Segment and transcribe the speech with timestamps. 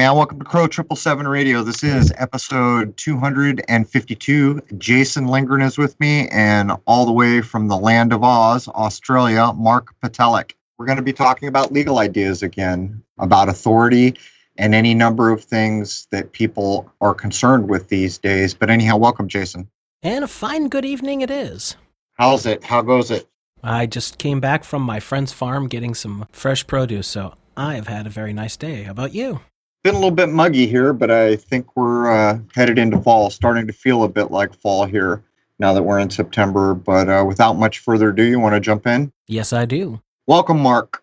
[0.00, 0.16] Man.
[0.16, 1.62] Welcome to Crow Triple Seven Radio.
[1.62, 4.62] This is episode 252.
[4.78, 9.52] Jason Lindgren is with me, and all the way from the land of Oz, Australia,
[9.52, 10.52] Mark Patelik.
[10.78, 14.16] We're going to be talking about legal ideas again, about authority,
[14.56, 18.54] and any number of things that people are concerned with these days.
[18.54, 19.68] But anyhow, welcome, Jason.
[20.02, 21.76] And a fine good evening it is.
[22.14, 22.64] How's it?
[22.64, 23.28] How goes it?
[23.62, 28.06] I just came back from my friend's farm getting some fresh produce, so I've had
[28.06, 28.84] a very nice day.
[28.84, 29.40] How about you?
[29.82, 33.66] Been a little bit muggy here, but I think we're uh, headed into fall, starting
[33.66, 35.22] to feel a bit like fall here
[35.58, 36.74] now that we're in September.
[36.74, 39.12] But uh, without much further ado, you want to jump in?
[39.26, 40.00] Yes, I do.
[40.26, 41.02] Welcome, Mark.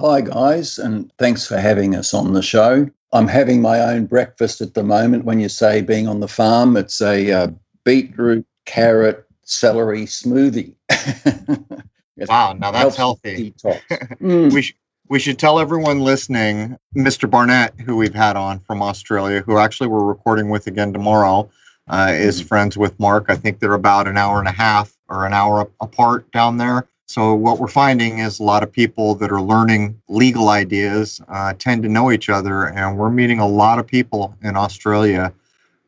[0.00, 2.88] Hi, guys, and thanks for having us on the show.
[3.12, 5.24] I'm having my own breakfast at the moment.
[5.24, 7.48] When you say being on the farm, it's a uh,
[7.84, 10.74] beetroot, carrot, celery smoothie.
[12.28, 13.54] wow, now that's healthy.
[13.64, 14.52] mm.
[14.52, 14.74] we, sh-
[15.08, 17.30] we should tell everyone listening, Mr.
[17.30, 21.48] Barnett, who we've had on from Australia, who actually we're recording with again tomorrow,
[21.88, 22.48] uh, is mm-hmm.
[22.48, 23.26] friends with Mark.
[23.28, 26.86] I think they're about an hour and a half or an hour apart down there.
[27.06, 31.54] So what we're finding is a lot of people that are learning legal ideas uh,
[31.54, 35.32] tend to know each other, and we're meeting a lot of people in Australia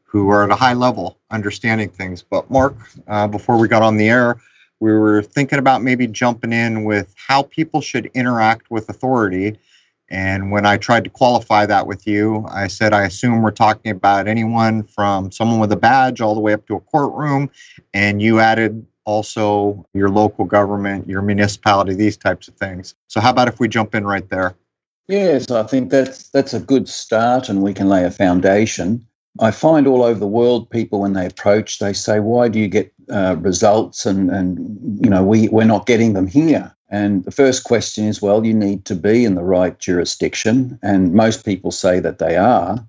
[0.04, 2.22] who are at a high level understanding things.
[2.22, 2.74] But Mark,
[3.06, 4.40] uh, before we got on the air,
[4.80, 9.58] we were thinking about maybe jumping in with how people should interact with authority.
[10.08, 13.92] And when I tried to qualify that with you, I said, I assume we're talking
[13.92, 17.50] about anyone from someone with a badge all the way up to a courtroom.
[17.94, 22.94] And you added also your local government, your municipality, these types of things.
[23.08, 24.56] So, how about if we jump in right there?
[25.08, 29.06] Yes, I think that's that's a good start, and we can lay a foundation.
[29.38, 32.66] I find all over the world, people when they approach, they say, "Why do you
[32.66, 34.58] get uh, results?" And and
[35.02, 36.74] you know, we we're not getting them here.
[36.88, 41.14] And the first question is, well, you need to be in the right jurisdiction, and
[41.14, 42.84] most people say that they are.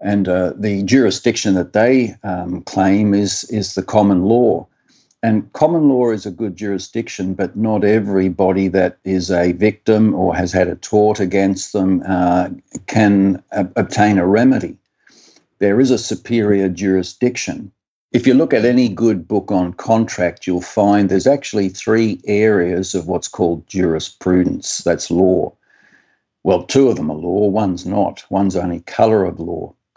[0.00, 4.66] And uh, the jurisdiction that they um, claim is is the common law.
[5.22, 10.34] And common law is a good jurisdiction, but not everybody that is a victim or
[10.34, 12.50] has had a tort against them uh,
[12.86, 14.78] can uh, obtain a remedy
[15.58, 17.72] there is a superior jurisdiction.
[18.12, 22.94] If you look at any good book on contract, you'll find there's actually three areas
[22.94, 24.78] of what's called jurisprudence.
[24.78, 25.52] That's law.
[26.42, 28.24] Well, two of them are law, one's not.
[28.30, 29.74] One's only colour of law.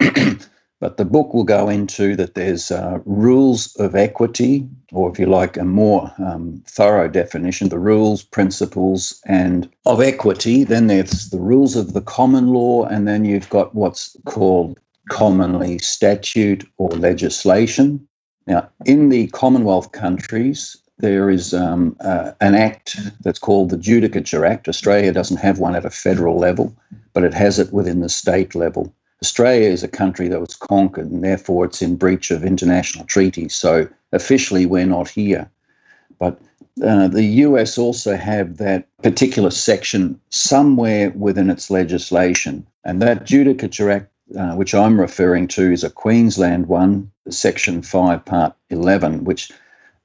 [0.80, 5.26] but the book will go into that there's uh, rules of equity, or if you
[5.26, 10.64] like, a more um, thorough definition, the rules, principles, and of equity.
[10.64, 15.78] Then there's the rules of the common law, and then you've got what's called commonly
[15.78, 18.06] statute or legislation.
[18.46, 24.48] Now, in the Commonwealth countries, there is um, uh, an act that's called the Judicature
[24.48, 24.68] Act.
[24.68, 26.74] Australia doesn't have one at a federal level,
[27.12, 28.94] but it has it within the state level.
[29.22, 33.54] Australia is a country that was conquered, and therefore it's in breach of international treaties.
[33.54, 35.48] So officially, we're not here.
[36.18, 36.40] But
[36.84, 43.92] uh, the US also have that particular section somewhere within its legislation, and that Judicature
[43.92, 49.50] Act uh, which I'm referring to, is a Queensland one, Section 5, Part 11, which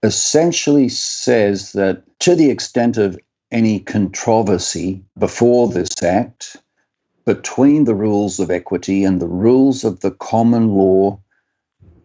[0.03, 3.19] essentially says that to the extent of
[3.51, 6.57] any controversy before this Act
[7.25, 11.19] between the rules of equity and the rules of the common law,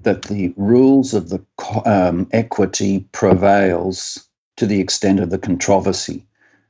[0.02, 1.40] that the rules of the
[1.84, 6.26] um, equity prevails to the extent of the controversy.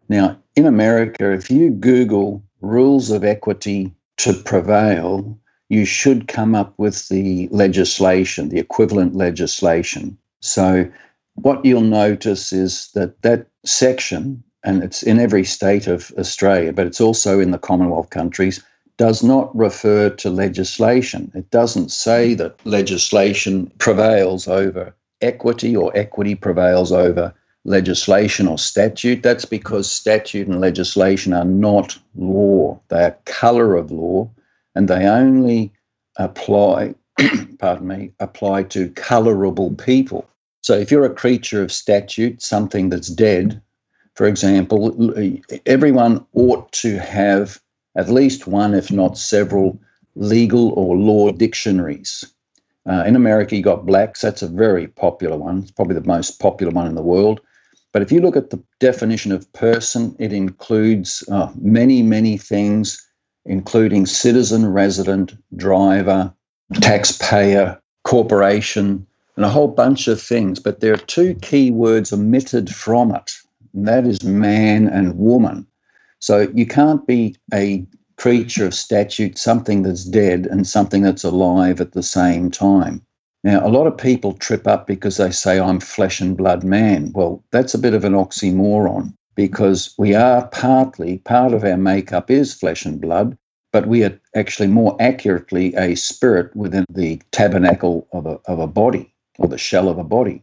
[0.08, 5.38] Now, in America, if you Google rules of equity to prevail,
[5.72, 10.18] you should come up with the legislation, the equivalent legislation.
[10.40, 10.86] So,
[11.36, 16.86] what you'll notice is that that section, and it's in every state of Australia, but
[16.86, 18.62] it's also in the Commonwealth countries,
[18.98, 21.32] does not refer to legislation.
[21.34, 27.32] It doesn't say that legislation prevails over equity or equity prevails over
[27.64, 29.22] legislation or statute.
[29.22, 34.30] That's because statute and legislation are not law, they are colour of law
[34.74, 35.72] and they only
[36.16, 36.94] apply,
[37.58, 40.28] pardon me, apply to colorable people.
[40.62, 43.60] So if you're a creature of statute, something that's dead,
[44.14, 44.94] for example,
[45.66, 47.60] everyone ought to have
[47.96, 49.78] at least one, if not several,
[50.14, 52.24] legal or law dictionaries.
[52.88, 54.20] Uh, in America, you got Blacks.
[54.20, 55.60] That's a very popular one.
[55.60, 57.40] It's probably the most popular one in the world.
[57.92, 63.06] But if you look at the definition of person, it includes uh, many, many things
[63.44, 66.32] including citizen, resident, driver,
[66.74, 69.06] taxpayer, corporation,
[69.36, 70.58] and a whole bunch of things.
[70.58, 73.32] But there are two key words omitted from it,
[73.74, 75.66] and that is man and woman.
[76.20, 77.84] So you can't be a
[78.16, 83.02] creature of statute, something that's dead and something that's alive at the same time.
[83.42, 87.10] Now, a lot of people trip up because they say, I'm flesh and blood man.
[87.12, 92.30] Well, that's a bit of an oxymoron because we are partly, part of our makeup
[92.30, 93.36] is flesh and blood,
[93.72, 98.66] but we are actually more accurately a spirit within the tabernacle of a, of a
[98.66, 100.42] body or the shell of a body.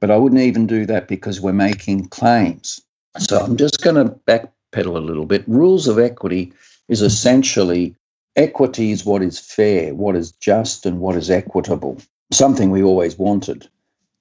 [0.00, 2.80] But I wouldn't even do that because we're making claims.
[3.18, 5.44] So I'm just going to backpedal a little bit.
[5.46, 6.52] Rules of equity
[6.88, 7.94] is essentially
[8.36, 11.98] equity is what is fair, what is just, and what is equitable.
[12.30, 13.68] Something we always wanted.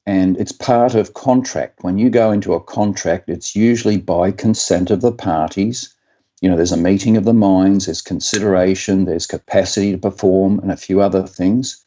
[0.08, 1.84] And it's part of contract.
[1.84, 5.96] When you go into a contract, it's usually by consent of the parties
[6.42, 10.72] you know, there's a meeting of the minds, there's consideration, there's capacity to perform, and
[10.72, 11.84] a few other things.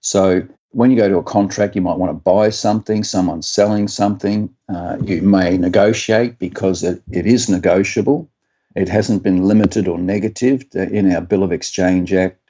[0.00, 3.88] So when you go to a contract, you might want to buy something, someone's selling
[3.88, 4.52] something.
[4.68, 8.28] Uh, you may negotiate because it, it is negotiable.
[8.74, 12.40] It hasn't been limited or negative in our Bill of Exchange Act.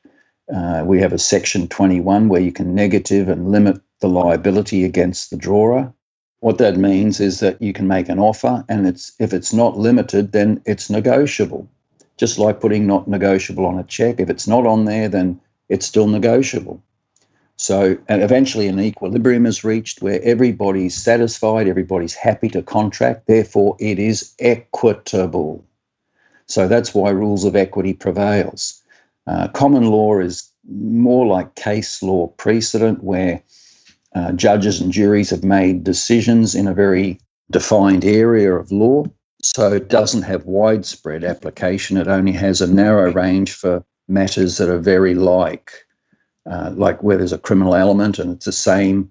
[0.54, 5.30] Uh, we have a section 21 where you can negative and limit the liability against
[5.30, 5.92] the drawer.
[6.40, 9.78] What that means is that you can make an offer, and it's if it's not
[9.78, 11.68] limited, then it's negotiable.
[12.16, 14.20] Just like putting not negotiable on a check.
[14.20, 16.82] If it's not on there, then it's still negotiable.
[17.56, 23.76] So, and eventually an equilibrium is reached where everybody's satisfied, everybody's happy to contract, therefore
[23.80, 25.64] it is equitable.
[26.46, 28.82] So that's why rules of equity prevails.
[29.26, 33.42] Uh, common law is more like case law precedent where
[34.16, 37.20] uh, judges and juries have made decisions in a very
[37.50, 39.04] defined area of law.
[39.42, 41.98] So it doesn't have widespread application.
[41.98, 45.70] It only has a narrow range for matters that are very like,
[46.50, 49.10] uh, like where there's a criminal element and it's the same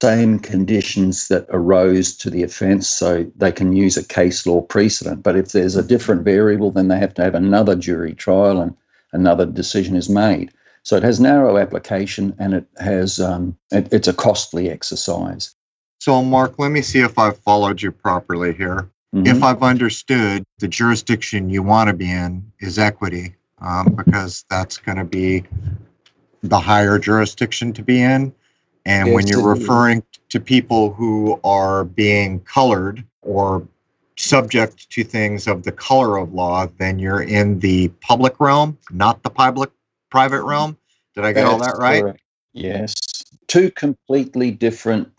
[0.00, 5.22] same conditions that arose to the offence, so they can use a case law precedent.
[5.22, 8.74] But if there's a different variable, then they have to have another jury trial and
[9.12, 10.50] another decision is made.
[10.84, 15.54] So it has narrow application and it has um, it, it's a costly exercise.
[15.98, 18.90] So, Mark, let me see if I've followed you properly here.
[19.14, 19.26] Mm-hmm.
[19.26, 24.76] If I've understood, the jurisdiction you want to be in is equity um, because that's
[24.76, 25.44] going to be
[26.42, 28.34] the higher jurisdiction to be in.
[28.84, 33.66] And yes, when you're referring to people who are being colored or
[34.16, 39.22] subject to things of the color of law, then you're in the public realm, not
[39.22, 39.70] the public
[40.14, 40.78] private realm.
[41.16, 42.02] Did I get That's all that right?
[42.02, 42.20] Correct.
[42.52, 42.94] Yes.
[43.48, 45.10] Two completely different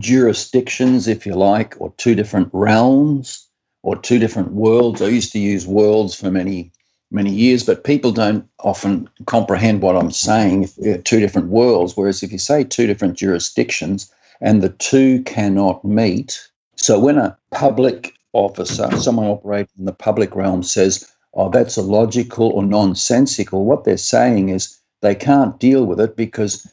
[0.00, 3.46] jurisdictions, if you like, or two different realms
[3.84, 5.00] or two different worlds.
[5.00, 6.72] I used to use worlds for many,
[7.12, 10.64] many years, but people don't often comprehend what I'm saying.
[10.78, 15.84] If, two different worlds, whereas if you say two different jurisdictions and the two cannot
[15.84, 21.76] meet, so when a public officer, someone operating in the public realm says, oh, that's
[21.76, 23.64] illogical or nonsensical.
[23.64, 26.66] What they're saying is they can't deal with it because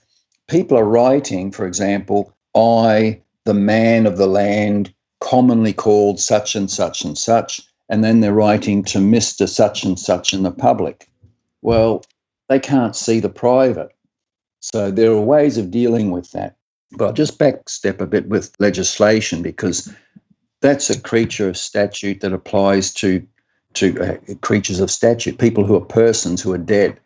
[0.47, 6.69] people are writing, for example, I, the man of the land, commonly called such and
[6.69, 9.47] such and such, and then they're writing to Mr.
[9.47, 11.09] such and such in the public.
[11.61, 12.03] Well,
[12.49, 13.91] they can't see the private.
[14.59, 16.55] So there are ways of dealing with that.
[16.91, 19.93] But I'll just backstep a bit with legislation because
[20.61, 23.25] that's a creature of statute that applies to
[23.77, 26.99] to uh, creatures of statute, people who are persons who are dead.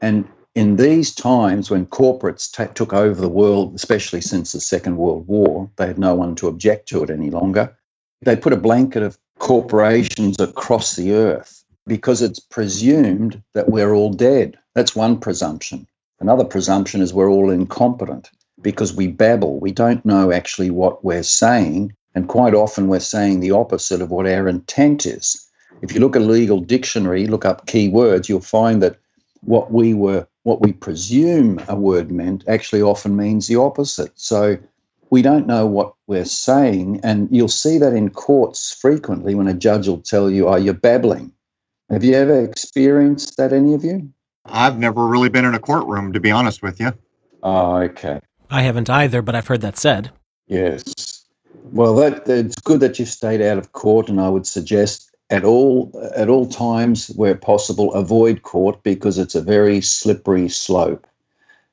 [0.00, 4.96] And in these times when corporates t- took over the world, especially since the Second
[4.96, 7.76] World War, they had no one to object to it any longer.
[8.22, 14.12] They put a blanket of corporations across the earth because it's presumed that we're all
[14.12, 14.58] dead.
[14.74, 15.86] That's one presumption.
[16.20, 18.30] Another presumption is we're all incompetent
[18.62, 19.60] because we babble.
[19.60, 21.94] We don't know actually what we're saying.
[22.14, 25.45] And quite often we're saying the opposite of what our intent is.
[25.82, 28.96] If you look at a legal dictionary, look up key words, you'll find that
[29.40, 34.12] what we were what we presume a word meant actually often means the opposite.
[34.14, 34.56] So
[35.10, 39.54] we don't know what we're saying, and you'll see that in courts frequently when a
[39.54, 41.32] judge will tell you, "Oh, you're babbling."
[41.90, 44.08] Have you ever experienced that, any of you?
[44.44, 46.92] I've never really been in a courtroom, to be honest with you.
[47.42, 48.20] Oh, okay.
[48.50, 50.10] I haven't either, but I've heard that said.
[50.46, 51.24] Yes.
[51.72, 55.44] Well, that it's good that you've stayed out of court, and I would suggest at
[55.44, 61.06] all at all times where possible avoid court because it's a very slippery slope.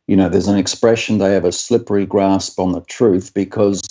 [0.08, 3.82] You know there's an expression they have a slippery grasp on the truth because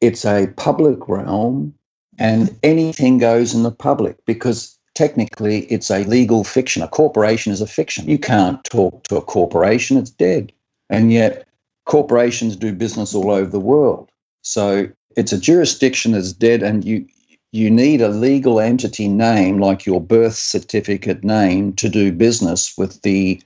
[0.00, 1.74] it's a public realm
[2.18, 6.82] and anything goes in the public because technically it's a legal fiction.
[6.82, 8.08] A corporation is a fiction.
[8.08, 10.52] You can't talk to a corporation it's dead.
[10.88, 11.46] And yet
[11.84, 14.10] corporations do business all over the world.
[14.42, 17.06] So it's a jurisdiction that's dead and you
[17.52, 23.02] you need a legal entity name like your birth certificate name to do business with
[23.02, 23.40] the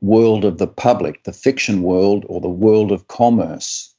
[0.00, 3.94] world of the public, the fiction world or the world of commerce.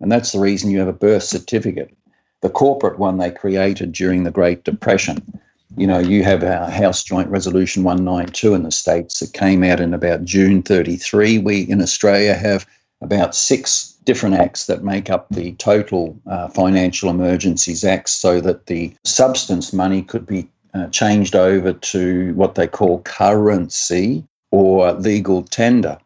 [0.00, 1.94] And that's the reason you have a birth certificate.
[2.40, 5.40] The corporate one they created during the Great Depression.
[5.76, 9.78] You know, you have our House Joint Resolution 192 in the States that came out
[9.78, 11.38] in about June 33.
[11.38, 12.66] We in Australia have
[13.02, 18.66] about six different acts that make up the total uh, financial emergencies acts so that
[18.66, 25.44] the substance money could be uh, changed over to what they call currency or legal
[25.44, 25.96] tender.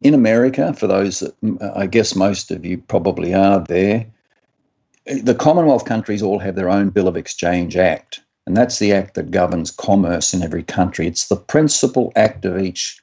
[0.00, 4.06] In America, for those that I guess most of you probably are there,
[5.22, 9.14] the Commonwealth countries all have their own Bill of Exchange Act, and that's the act
[9.14, 11.06] that governs commerce in every country.
[11.06, 13.00] It's the principal act of each,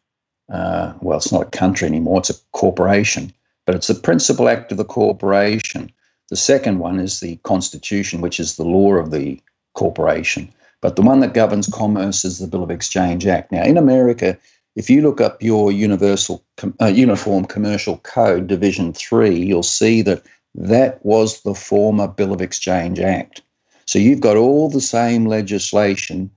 [0.51, 3.31] uh, well, it's not a country anymore, it's a corporation
[3.69, 5.91] but it's the principal act of the corporation.
[6.29, 9.39] The second one is the Constitution, which is the law of the
[9.75, 10.51] corporation.
[10.81, 13.51] But the one that governs commerce is the Bill of Exchange Act.
[13.51, 14.35] Now, in America,
[14.75, 16.43] if you look up your Universal
[16.81, 20.23] uh, Uniform Commercial Code, Division 3, you'll see that
[20.55, 23.43] that was the former Bill of Exchange Act.
[23.85, 26.31] So you've got all the same legislation,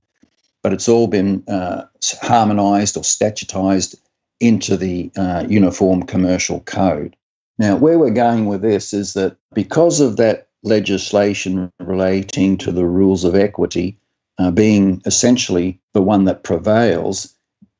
[0.61, 1.85] but it's all been uh,
[2.21, 3.95] harmonized or statutized
[4.39, 7.15] into the uh, Uniform Commercial Code.
[7.59, 12.85] Now, where we're going with this is that because of that legislation relating to the
[12.85, 13.97] rules of equity
[14.39, 17.35] uh, being essentially the one that prevails,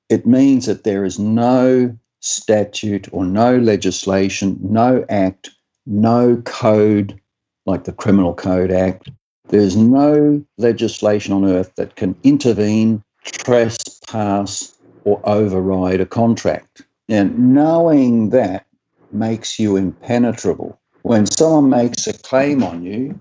[0.09, 5.49] it means that there is no statute or no legislation, no act,
[5.85, 7.19] no code
[7.65, 9.09] like the Criminal Code Act.
[9.49, 16.81] There's no legislation on earth that can intervene, trespass, or override a contract.
[17.09, 18.65] And knowing that
[19.13, 20.79] makes you impenetrable.
[21.03, 23.19] When someone makes a claim on you,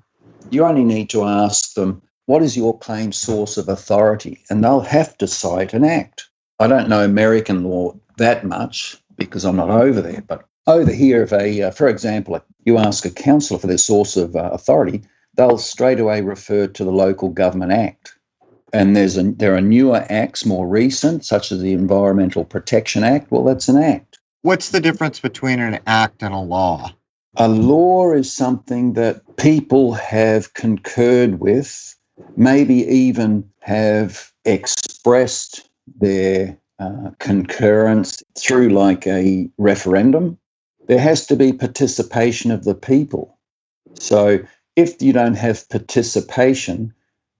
[0.51, 4.43] you only need to ask them, what is your claim source of authority?
[4.49, 6.29] And they'll have to cite an act.
[6.61, 11.25] I don't know American law that much because I'm not over there, but over here,
[11.25, 15.03] if a, uh, for example, you ask a councillor for their source of uh, authority,
[15.37, 18.15] they'll straight away refer to the local government act.
[18.73, 23.31] And there's a, there are newer acts, more recent, such as the Environmental Protection Act.
[23.31, 24.19] Well, that's an act.
[24.43, 26.91] What's the difference between an act and a law?
[27.37, 31.97] A law is something that people have concurred with,
[32.37, 35.71] maybe even have expressed
[36.01, 40.39] their uh, concurrence through like a referendum.
[40.89, 43.39] There has to be participation of the people.
[43.95, 44.41] So
[44.75, 46.93] if you don't have participation,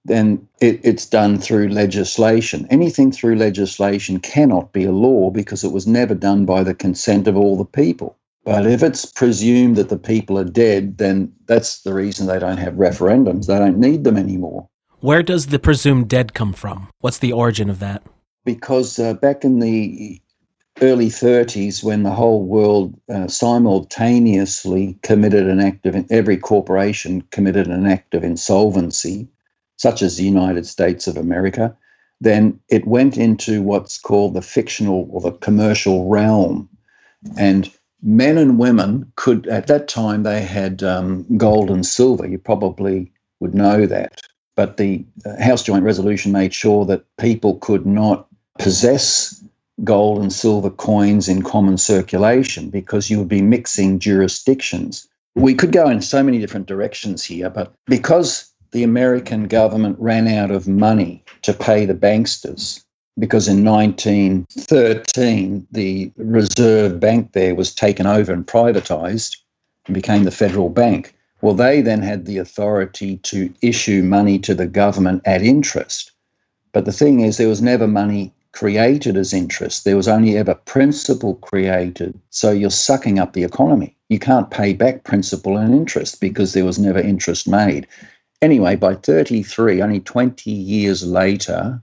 [0.05, 2.67] then it, it's done through legislation.
[2.71, 7.29] Anything through legislation cannot be a law because it was never done by the consent
[7.29, 8.17] of all the people.
[8.45, 12.57] But if it's presumed that the people are dead, then that's the reason they don't
[12.57, 13.47] have referendums.
[13.47, 14.69] They don't need them anymore.
[15.01, 16.89] Where does the presumed dead come from?
[17.01, 18.03] What's the origin of that?
[18.45, 20.21] Because uh, back in the
[20.81, 27.69] early 30s, when the whole world uh, simultaneously committed an act of, every corporation committed
[27.69, 29.29] an act of insolvency,
[29.83, 31.77] such as the United States of America,
[32.21, 36.69] then it went into what's called the fictional or the commercial realm.
[37.37, 37.69] And
[38.01, 42.29] men and women could, at that time, they had um, gold and silver.
[42.29, 43.11] You probably
[43.41, 44.21] would know that.
[44.55, 48.29] But the uh, House Joint Resolution made sure that people could not
[48.61, 49.43] possess
[49.83, 55.09] gold and silver coins in common circulation because you would be mixing jurisdictions.
[55.35, 60.27] We could go in so many different directions here, but because the American government ran
[60.27, 62.83] out of money to pay the banksters
[63.19, 69.37] because in 1913 the Reserve Bank there was taken over and privatized
[69.87, 71.15] and became the federal bank.
[71.43, 76.13] Well, they then had the authority to issue money to the government at interest.
[76.73, 79.85] But the thing is, there was never money created as interest.
[79.85, 82.19] There was only ever principal created.
[82.31, 83.97] So you're sucking up the economy.
[84.09, 87.87] You can't pay back principal and interest because there was never interest made.
[88.43, 91.81] Anyway, by 33, only 20 years later,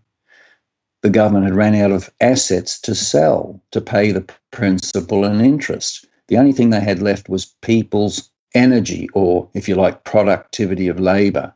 [1.01, 6.05] the government had ran out of assets to sell to pay the principal and interest.
[6.27, 10.99] The only thing they had left was people's energy, or if you like, productivity of
[10.99, 11.53] labor.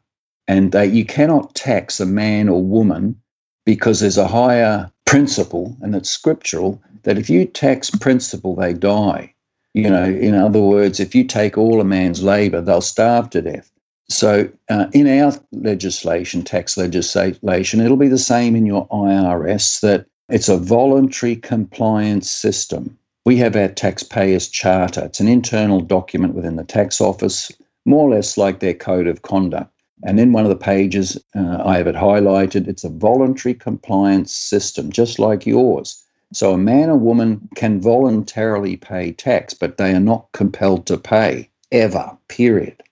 [0.48, 3.20] And they, you cannot tax a man or woman
[3.66, 9.34] because there's a higher principle, and it's scriptural, that if you tax principle, they die.
[9.74, 13.42] You know, in other words, if you take all a man's labor, they'll starve to
[13.42, 13.73] death.
[14.10, 20.06] So, uh, in our legislation, tax legislation, it'll be the same in your IRS that
[20.30, 22.98] it's a voluntary compliance system.
[23.26, 25.06] We have our taxpayers charter.
[25.06, 27.52] It's an internal document within the tax office,
[27.86, 29.72] more or less like their code of conduct.
[30.04, 32.68] And in one of the pages, uh, I have it highlighted.
[32.68, 36.04] It's a voluntary compliance system, just like yours.
[36.34, 40.98] So a man or woman can voluntarily pay tax, but they are not compelled to
[40.98, 42.83] pay ever, period.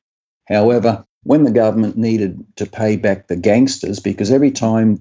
[0.52, 4.98] However, when the government needed to pay back the gangsters, because every time,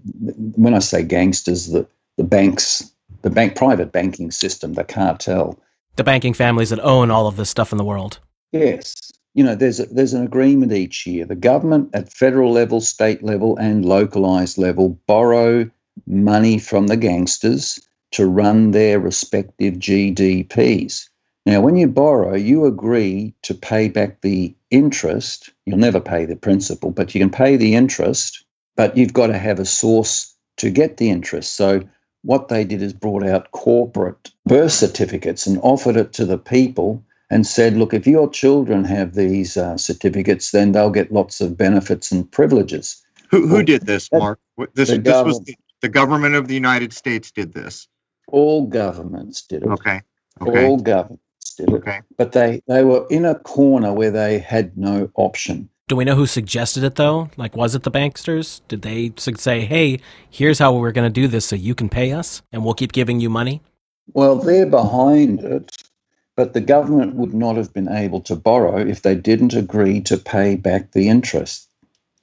[0.56, 2.90] when I say gangsters, the, the banks,
[3.22, 5.58] the bank, private banking system, the cartel,
[5.96, 8.20] the banking families that own all of this stuff in the world.
[8.52, 11.24] Yes, you know, there's a, there's an agreement each year.
[11.24, 15.70] The government at federal level, state level, and localized level borrow
[16.06, 17.80] money from the gangsters
[18.12, 21.08] to run their respective GDPs.
[21.46, 25.50] Now, when you borrow, you agree to pay back the interest.
[25.66, 28.44] You'll never pay the principal, but you can pay the interest,
[28.76, 31.54] but you've got to have a source to get the interest.
[31.54, 31.82] So,
[32.22, 37.02] what they did is brought out corporate birth certificates and offered it to the people
[37.30, 41.56] and said, look, if your children have these uh, certificates, then they'll get lots of
[41.56, 43.02] benefits and privileges.
[43.30, 44.38] Who, who well, did this, Mark?
[44.74, 47.88] This, this was the, the, government of the United States did this.
[48.28, 49.68] All governments did it.
[49.68, 50.02] Okay.
[50.42, 50.66] okay.
[50.66, 51.22] All governments
[51.56, 51.74] did it.
[51.74, 52.00] Okay.
[52.16, 55.68] But they, they were in a corner where they had no option.
[55.88, 57.30] Do we know who suggested it though?
[57.36, 58.60] Like, was it the banksters?
[58.68, 60.00] Did they say, hey,
[60.30, 62.92] here's how we're going to do this so you can pay us and we'll keep
[62.92, 63.60] giving you money?
[64.12, 65.70] Well, they're behind it
[66.40, 70.16] but the government would not have been able to borrow if they didn't agree to
[70.16, 71.68] pay back the interest.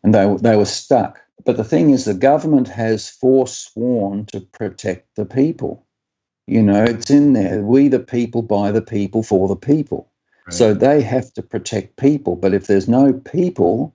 [0.03, 1.21] And they, they were stuck.
[1.45, 5.85] But the thing is, the government has forsworn to protect the people.
[6.47, 7.61] You know, it's in there.
[7.61, 10.09] We, the people, by the people, for the people.
[10.45, 10.53] Right.
[10.53, 12.35] So they have to protect people.
[12.35, 13.93] But if there's no people,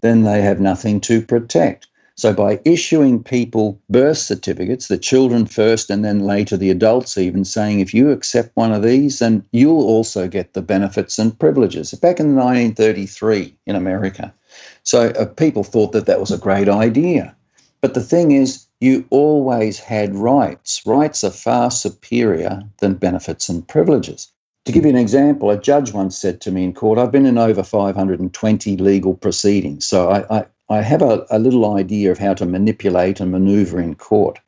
[0.00, 1.86] then they have nothing to protect.
[2.16, 7.46] So by issuing people birth certificates, the children first and then later the adults, even
[7.46, 11.92] saying, if you accept one of these, then you'll also get the benefits and privileges.
[11.92, 14.34] Back in 1933 in America.
[14.82, 17.34] So uh, people thought that that was a great idea.
[17.80, 20.82] But the thing is, you always had rights.
[20.86, 24.32] Rights are far superior than benefits and privileges.
[24.64, 27.26] To give you an example, a judge once said to me in court, I've been
[27.26, 32.18] in over 520 legal proceedings, so I, I, I have a, a little idea of
[32.18, 34.38] how to manipulate and maneuver in court.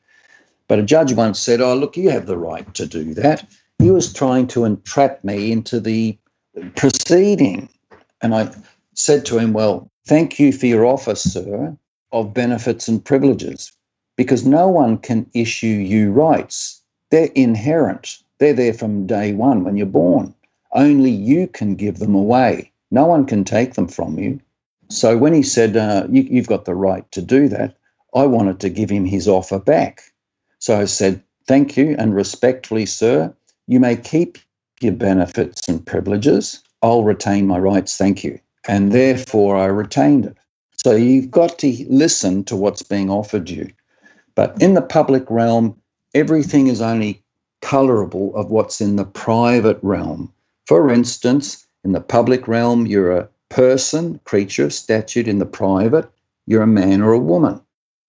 [0.69, 3.47] But a judge once said, Oh, look, you have the right to do that.
[3.79, 6.17] He was trying to entrap me into the
[6.77, 7.69] proceeding.
[8.23, 8.55] And I
[8.95, 11.77] said to him, Well, thank you for your offer, sir,
[12.13, 13.73] of benefits and privileges,
[14.17, 16.81] because no one can issue you rights.
[17.11, 20.35] They're inherent, they're there from day one when you're born.
[20.73, 22.73] Only you can give them away.
[22.91, 24.41] No one can take them from you.
[24.89, 27.77] So when he said, uh, you, You've got the right to do that,
[28.15, 30.03] I wanted to give him his offer back.
[30.59, 33.35] So I said, Thank you and respectfully, sir,
[33.67, 34.39] you may keep
[34.81, 36.63] your benefits and privileges.
[36.83, 38.39] I'll retain my rights, thank you.
[38.69, 40.37] And therefore, I retained it.
[40.85, 43.71] So you've got to listen to what's being offered you.
[44.35, 45.77] But in the public realm,
[46.15, 47.23] everything is only
[47.61, 50.33] colorable of what's in the private realm.
[50.67, 56.09] For instance, in the public realm, you're a person, creature, statute in the private,
[56.47, 57.61] you're a man or a woman.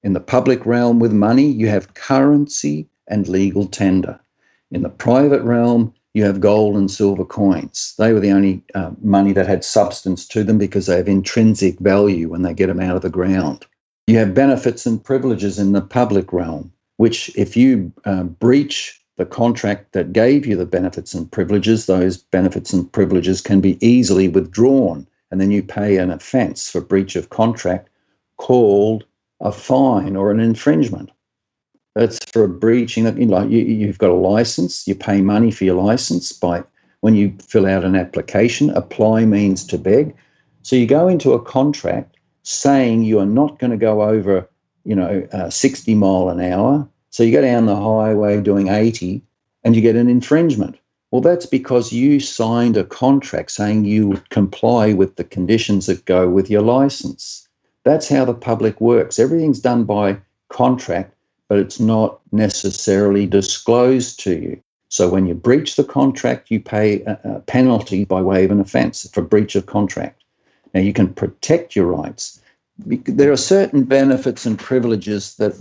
[0.03, 4.19] In the public realm with money, you have currency and legal tender.
[4.71, 7.95] In the private realm, you have gold and silver coins.
[7.97, 11.79] They were the only uh, money that had substance to them because they have intrinsic
[11.79, 13.65] value when they get them out of the ground.
[14.07, 19.25] You have benefits and privileges in the public realm, which, if you uh, breach the
[19.25, 24.27] contract that gave you the benefits and privileges, those benefits and privileges can be easily
[24.27, 27.89] withdrawn and then you pay an offence for breach of contract
[28.37, 29.03] called
[29.41, 31.09] a fine or an infringement.
[31.95, 33.17] That's for breaching that.
[33.17, 34.87] You know, you, you've got a license.
[34.87, 36.63] You pay money for your license by
[37.01, 38.69] when you fill out an application.
[38.69, 40.15] Apply means to beg.
[40.61, 42.12] So you go into a contract
[42.43, 44.47] saying you are not going to go over,
[44.85, 46.87] you know, uh, 60 mile an hour.
[47.09, 49.21] So you go down the highway doing 80,
[49.63, 50.77] and you get an infringement.
[51.11, 56.05] Well, that's because you signed a contract saying you would comply with the conditions that
[56.05, 57.47] go with your license.
[57.83, 59.19] That's how the public works.
[59.19, 60.17] Everything's done by
[60.49, 61.13] contract,
[61.49, 64.61] but it's not necessarily disclosed to you.
[64.89, 68.59] So when you breach the contract, you pay a, a penalty by way of an
[68.59, 70.22] offence for breach of contract.
[70.73, 72.41] Now you can protect your rights.
[72.85, 75.53] There are certain benefits and privileges that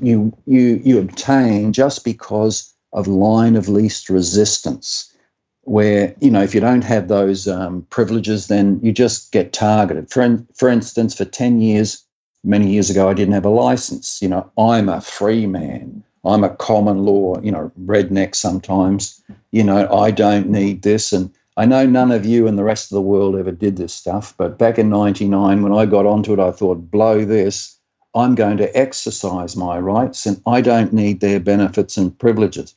[0.00, 5.14] you you you obtain just because of line of least resistance,
[5.62, 10.10] where you know if you don't have those um, privileges, then you just get targeted.
[10.10, 12.04] For in, for instance, for ten years,
[12.42, 14.20] many years ago, I didn't have a license.
[14.20, 16.02] You know, I'm a free man.
[16.24, 19.22] I'm a common law, you know, redneck sometimes.
[19.52, 22.90] You know, I don't need this, and I know none of you and the rest
[22.90, 26.32] of the world ever did this stuff, but back in 99, when I got onto
[26.32, 27.76] it, I thought, blow this.
[28.14, 32.72] I'm going to exercise my rights and I don't need their benefits and privileges.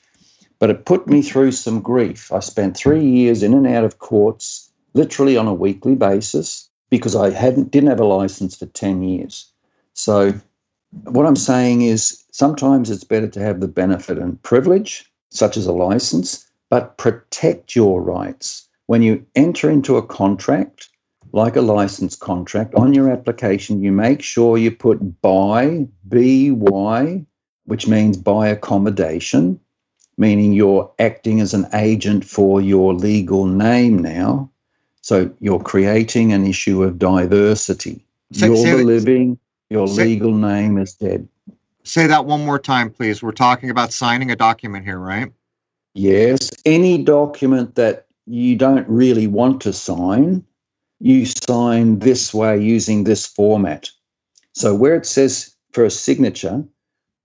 [0.59, 2.29] But it put me through some grief.
[2.33, 7.15] I spent three years in and out of courts, literally on a weekly basis, because
[7.15, 9.45] I hadn't didn't have a license for 10 years.
[9.93, 10.33] So
[11.05, 15.67] what I'm saying is sometimes it's better to have the benefit and privilege, such as
[15.67, 18.67] a license, but protect your rights.
[18.87, 20.89] When you enter into a contract,
[21.31, 27.25] like a license contract, on your application, you make sure you put by, BY,
[27.65, 29.59] which means by accommodation,
[30.17, 34.49] meaning you're acting as an agent for your legal name now.
[35.01, 38.05] So you're creating an issue of diversity.
[38.31, 41.27] Say, you're say, the living, your say, legal name is dead.
[41.83, 43.21] Say that one more time, please.
[43.21, 45.31] We're talking about signing a document here, right?
[45.93, 46.51] Yes.
[46.65, 50.43] Any document that you don't really want to sign,
[50.99, 53.89] you sign this way using this format.
[54.53, 56.63] So where it says for a signature,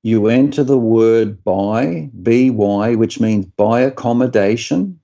[0.03, 4.99] you enter the word by, by, which means by accommodation.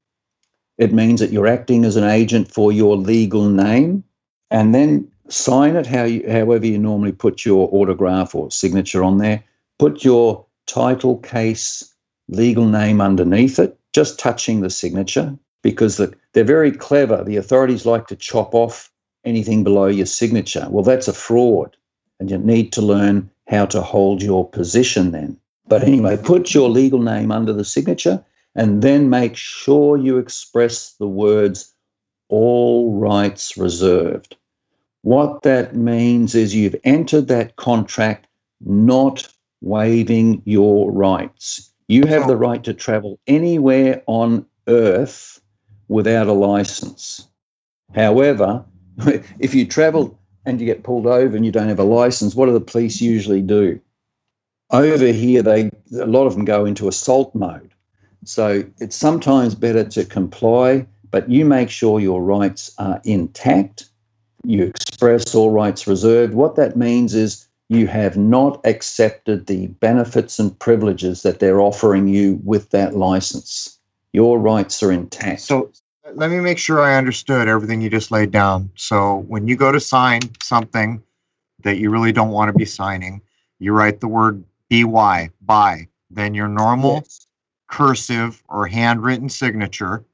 [0.78, 4.02] It means that you're acting as an agent for your legal name.
[4.50, 9.18] And then sign it how you, however you normally put your autograph or signature on
[9.18, 9.42] there.
[9.78, 11.92] Put your title, case,
[12.28, 17.24] legal name underneath it, just touching the signature, because the, they're very clever.
[17.24, 18.92] The authorities like to chop off
[19.24, 20.68] anything below your signature.
[20.70, 21.76] Well, that's a fraud,
[22.20, 25.36] and you need to learn how to hold your position then.
[25.66, 28.22] But anyway, put your legal name under the signature
[28.54, 31.72] and then make sure you express the words
[32.28, 34.36] all rights reserved.
[35.02, 38.26] What that means is you've entered that contract
[38.60, 39.28] not
[39.62, 41.70] waiving your rights.
[41.88, 42.38] You have the oh.
[42.38, 45.40] right to travel anywhere on earth
[45.88, 47.28] without a license.
[47.94, 48.64] However,
[49.38, 52.46] if you travel and you get pulled over and you don't have a license, what
[52.46, 53.80] do the police usually do?
[54.70, 57.72] Over here, they a lot of them go into assault mode.
[58.24, 63.90] So it's sometimes better to comply, but you make sure your rights are intact
[64.44, 66.34] you express all rights reserved.
[66.34, 72.08] What that means is you have not accepted the benefits and privileges that they're offering
[72.08, 73.73] you with that license.
[74.14, 75.40] Your rights are intact.
[75.40, 75.72] So
[76.14, 78.70] let me make sure I understood everything you just laid down.
[78.76, 81.02] So when you go to sign something
[81.64, 83.20] that you really don't want to be signing,
[83.58, 87.26] you write the word BY, by, then your normal yes.
[87.68, 90.04] cursive or handwritten signature.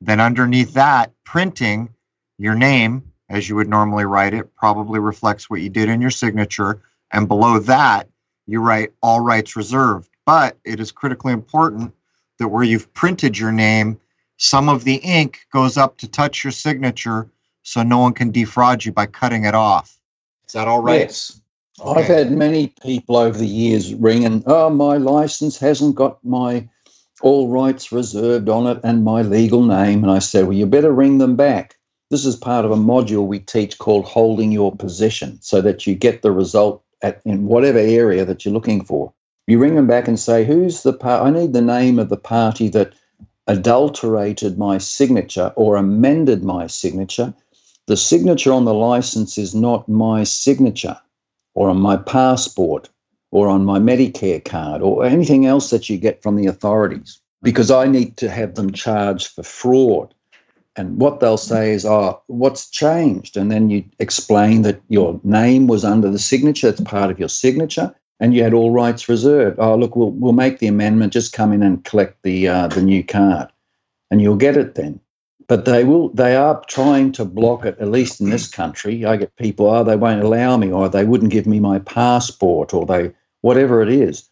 [0.00, 1.90] Then underneath that, printing
[2.38, 6.10] your name as you would normally write it, probably reflects what you did in your
[6.10, 6.82] signature.
[7.12, 8.08] And below that,
[8.48, 10.10] you write all rights reserved.
[10.26, 11.92] But it is critically important
[12.38, 14.00] that where you've printed your name,
[14.36, 17.28] some of the ink goes up to touch your signature
[17.62, 19.98] so no one can defraud you by cutting it off.
[20.46, 21.00] Is that all right?
[21.00, 21.40] Yes.
[21.80, 22.00] Okay.
[22.00, 26.68] I've had many people over the years ring and, oh, my license hasn't got my
[27.22, 30.02] all rights reserved on it and my legal name.
[30.02, 31.76] And I said, well, you better ring them back
[32.14, 35.96] this is part of a module we teach called holding your position so that you
[35.96, 39.12] get the result at, in whatever area that you're looking for.
[39.46, 41.26] You ring them back and say, Who's the part?
[41.26, 42.94] I need the name of the party that
[43.46, 47.34] adulterated my signature or amended my signature.
[47.86, 50.98] The signature on the license is not my signature
[51.54, 52.88] or on my passport
[53.30, 57.70] or on my Medicare card or anything else that you get from the authorities because
[57.70, 60.14] I need to have them charged for fraud
[60.76, 65.66] and what they'll say is, "Oh, what's changed?" And then you explain that your name
[65.66, 69.58] was under the signature; it's part of your signature, and you had all rights reserved.
[69.58, 71.12] Oh, look, we'll we'll make the amendment.
[71.12, 73.48] Just come in and collect the uh, the new card,
[74.10, 75.00] and you'll get it then.
[75.46, 76.08] But they will.
[76.10, 77.78] They are trying to block it.
[77.78, 79.66] At least in this country, I get people.
[79.66, 83.82] Oh, they won't allow me, or they wouldn't give me my passport, or they whatever
[83.82, 84.28] it is.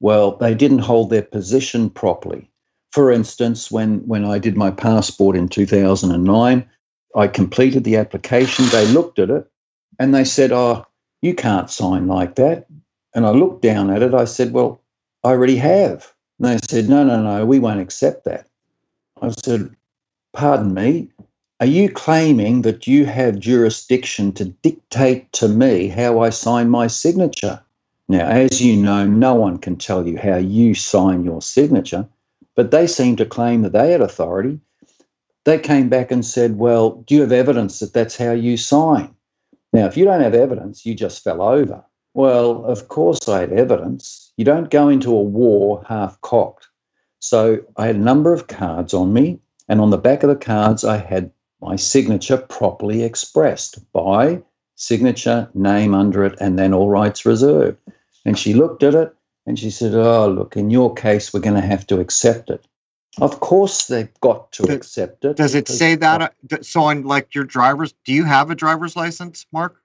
[0.00, 2.50] Well, they didn't hold their position properly
[2.90, 6.68] for instance, when, when I did my passport in 2009,
[7.16, 8.66] I completed the application.
[8.66, 9.48] They looked at it
[9.98, 10.84] and they said, Oh,
[11.22, 12.66] you can't sign like that.
[13.14, 14.14] And I looked down at it.
[14.14, 14.80] I said, Well,
[15.24, 16.12] I already have.
[16.38, 18.46] And they said, No, no, no, we won't accept that.
[19.22, 19.74] I said,
[20.32, 21.10] Pardon me,
[21.60, 26.86] are you claiming that you have jurisdiction to dictate to me how I sign my
[26.86, 27.60] signature?
[28.08, 32.08] Now, as you know, no one can tell you how you sign your signature
[32.60, 34.60] but they seemed to claim that they had authority.
[35.44, 39.14] They came back and said, Well, do you have evidence that that's how you sign?
[39.72, 41.82] Now, if you don't have evidence, you just fell over.
[42.14, 44.32] Well, of course I had evidence.
[44.36, 46.68] You don't go into a war half cocked.
[47.20, 50.36] So I had a number of cards on me, And on the back of the
[50.36, 54.42] cards, I had my signature properly expressed by
[54.74, 57.78] signature, name under it, and then all rights reserved.
[58.24, 59.14] And she looked at it
[59.46, 62.64] and she said, Oh, look, in your case, we're going to have to accept it.
[63.20, 65.36] Of course, they've got to accept it.
[65.36, 66.22] Does it say that?
[66.22, 69.79] Uh, so, on like your driver's, do you have a driver's license, Mark?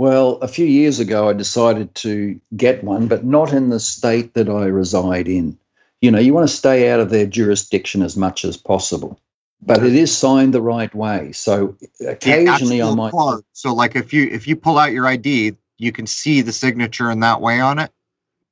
[0.00, 4.32] Well, a few years ago, I decided to get one, but not in the state
[4.32, 5.58] that I reside in.
[6.00, 9.20] You know, you want to stay out of their jurisdiction as much as possible,
[9.60, 11.32] but it is signed the right way.
[11.32, 13.12] So occasionally, I might.
[13.52, 17.10] So, like if you if you pull out your ID, you can see the signature
[17.10, 17.90] in that way on it.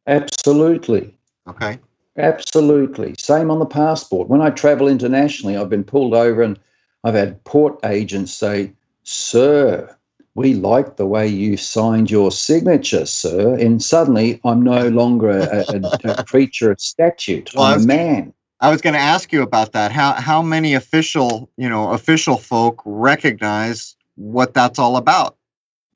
[0.07, 1.17] Absolutely.
[1.49, 1.79] Okay.
[2.19, 3.15] Absolutely.
[3.17, 4.29] Same on the passport.
[4.29, 6.59] When I travel internationally, I've been pulled over and
[7.05, 9.97] I've had port agents say, Sir,
[10.39, 13.57] we like the way you signed your signature, sir.
[13.57, 17.51] And suddenly I'm no longer a, a, a creature of statute.
[17.55, 18.33] Well, I'm a man.
[18.61, 19.91] I was going to ask you about that.
[19.91, 25.37] How how many official, you know, official folk recognize what that's all about?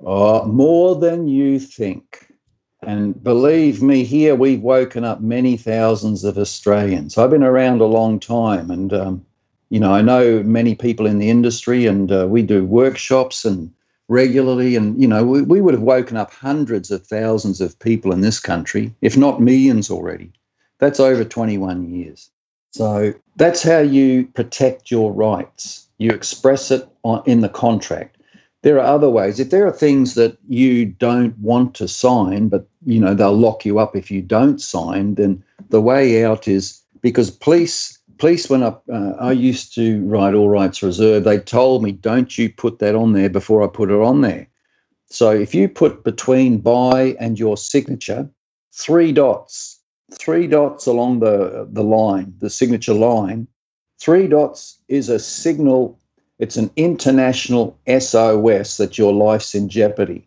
[0.04, 2.26] Uh, more than you think.
[2.82, 7.16] And believe me, here we've woken up many thousands of Australians.
[7.16, 9.24] I've been around a long time, and um,
[9.70, 13.72] you know I know many people in the industry, and uh, we do workshops and
[14.12, 18.12] regularly, and you know we, we would have woken up hundreds of thousands of people
[18.12, 20.30] in this country, if not millions already.
[20.78, 22.30] That's over 21 years.
[22.72, 25.86] So that's how you protect your rights.
[25.98, 28.16] You express it on, in the contract
[28.62, 29.40] there are other ways.
[29.40, 33.64] If there are things that you don't want to sign, but you know they'll lock
[33.64, 38.62] you up if you don't sign, then the way out is because police police when
[38.62, 42.78] I, uh, I used to write all rights reserved, they told me don't you put
[42.78, 44.48] that on there before I put it on there.
[45.06, 48.28] So if you put between by and your signature
[48.72, 49.80] three dots,
[50.12, 53.46] three dots along the the line, the signature line,
[54.00, 55.98] three dots is a signal
[56.42, 60.26] it's an international SOS that your life's in jeopardy.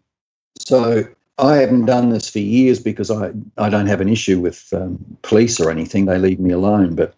[0.57, 1.03] So
[1.37, 5.03] I haven't done this for years because I, I don't have an issue with um,
[5.23, 6.05] police or anything.
[6.05, 6.95] They leave me alone.
[6.95, 7.15] But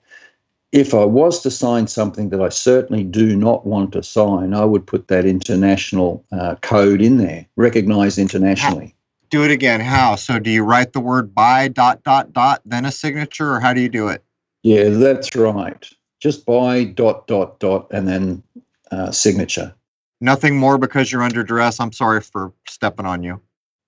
[0.72, 4.66] if I was to sign something that I certainly do not want to sign, I
[4.66, 8.96] would put that international uh, code in there, recognized internationally.
[9.30, 9.82] Do it again.
[9.82, 10.16] How?
[10.16, 13.74] So do you write the word by dot dot dot, then a signature, or how
[13.74, 14.24] do you do it?
[14.64, 15.90] Yeah, that's right.
[16.20, 18.44] Just by dot dot dot, and then
[18.92, 19.74] uh, signature.
[20.20, 21.80] Nothing more because you're under duress.
[21.80, 23.42] I'm sorry for stepping on you.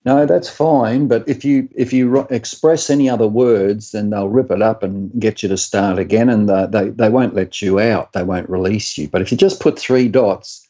[0.05, 1.07] No, that's fine.
[1.07, 5.11] But if you if you express any other words, then they'll rip it up and
[5.19, 8.13] get you to start again, and they they, they won't let you out.
[8.13, 9.07] They won't release you.
[9.09, 10.69] But if you just put three dots,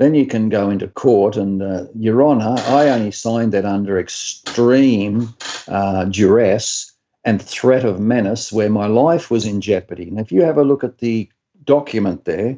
[0.00, 4.00] then you can go into court and, uh, Your Honour, I only signed that under
[4.00, 5.28] extreme
[5.68, 6.90] uh, duress
[7.22, 10.08] and threat of menace, where my life was in jeopardy.
[10.08, 11.28] And if you have a look at the
[11.64, 12.56] document there,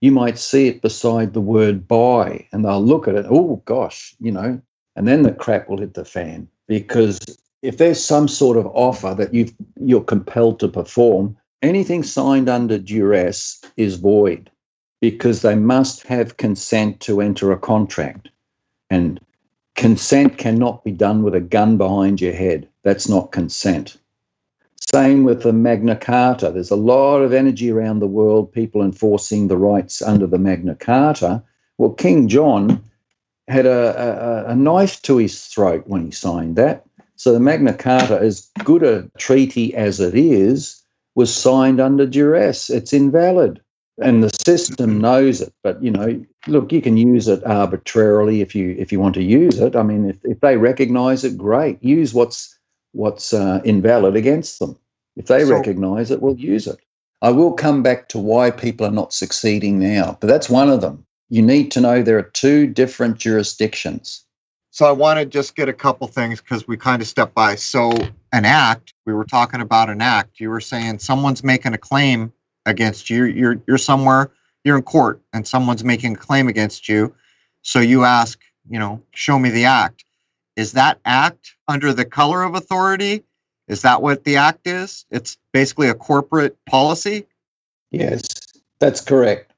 [0.00, 4.14] you might see it beside the word by and they'll look at it, oh gosh,
[4.20, 4.62] you know,
[4.96, 7.18] and then the crap will hit the fan because
[7.62, 12.78] if there's some sort of offer that you you're compelled to perform, anything signed under
[12.78, 14.50] duress is void
[15.00, 18.28] because they must have consent to enter a contract.
[18.90, 19.20] And
[19.74, 22.68] consent cannot be done with a gun behind your head.
[22.82, 23.96] That's not consent.
[24.92, 26.50] Same with the Magna Carta.
[26.50, 30.74] There's a lot of energy around the world, people enforcing the rights under the Magna
[30.74, 31.42] Carta.
[31.78, 32.82] Well, King John
[33.48, 36.84] had a, a, a knife to his throat when he signed that.
[37.16, 40.82] So the Magna Carta, as good a treaty as it is,
[41.14, 42.70] was signed under duress.
[42.70, 43.60] It's invalid.
[44.02, 45.52] And the system knows it.
[45.62, 49.22] But you know, look, you can use it arbitrarily if you if you want to
[49.22, 49.76] use it.
[49.76, 51.82] I mean, if, if they recognize it, great.
[51.82, 52.58] Use what's
[52.92, 54.76] what's uh, invalid against them.
[55.16, 56.78] If they so, recognize it, we'll use it.
[57.22, 60.80] I will come back to why people are not succeeding now, but that's one of
[60.80, 61.06] them.
[61.28, 64.24] You need to know there are two different jurisdictions.
[64.70, 67.54] So I want to just get a couple things because we kind of stepped by.
[67.54, 67.92] So
[68.32, 70.40] an act, we were talking about an act.
[70.40, 72.32] You were saying someone's making a claim
[72.66, 73.24] against you.
[73.24, 74.32] You're you're somewhere,
[74.64, 77.14] you're in court, and someone's making a claim against you.
[77.62, 80.04] So you ask, you know, show me the act.
[80.56, 83.22] Is that act under the color of authority?
[83.68, 85.06] Is that what the act is?
[85.10, 87.26] It's basically a corporate policy?
[87.90, 88.22] Yes,
[88.80, 89.53] that's correct.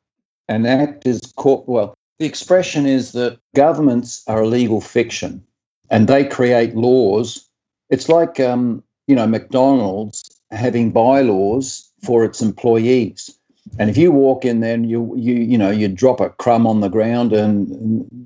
[0.49, 5.45] An act is corp well, the expression is that governments are a legal fiction
[5.91, 7.49] and they create laws.
[7.91, 13.31] It's like um, you know, McDonald's having bylaws for its employees.
[13.79, 16.67] And if you walk in there and you you you know you drop a crumb
[16.67, 17.69] on the ground and,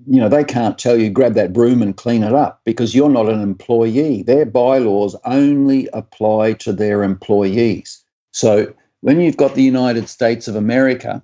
[0.07, 3.09] you know they can't tell you grab that broom and clean it up because you're
[3.09, 4.23] not an employee.
[4.23, 8.05] Their bylaws only apply to their employees.
[8.33, 11.23] So when you've got the United States of America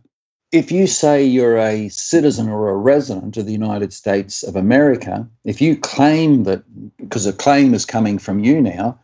[0.53, 5.29] if you say you're a citizen or a resident of the United States of America,
[5.45, 6.63] if you claim that,
[6.99, 8.99] because a claim is coming from you now,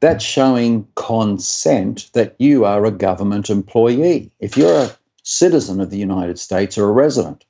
[0.00, 4.30] that's showing consent that you are a government employee.
[4.38, 7.44] If you're a citizen of the United States or a resident,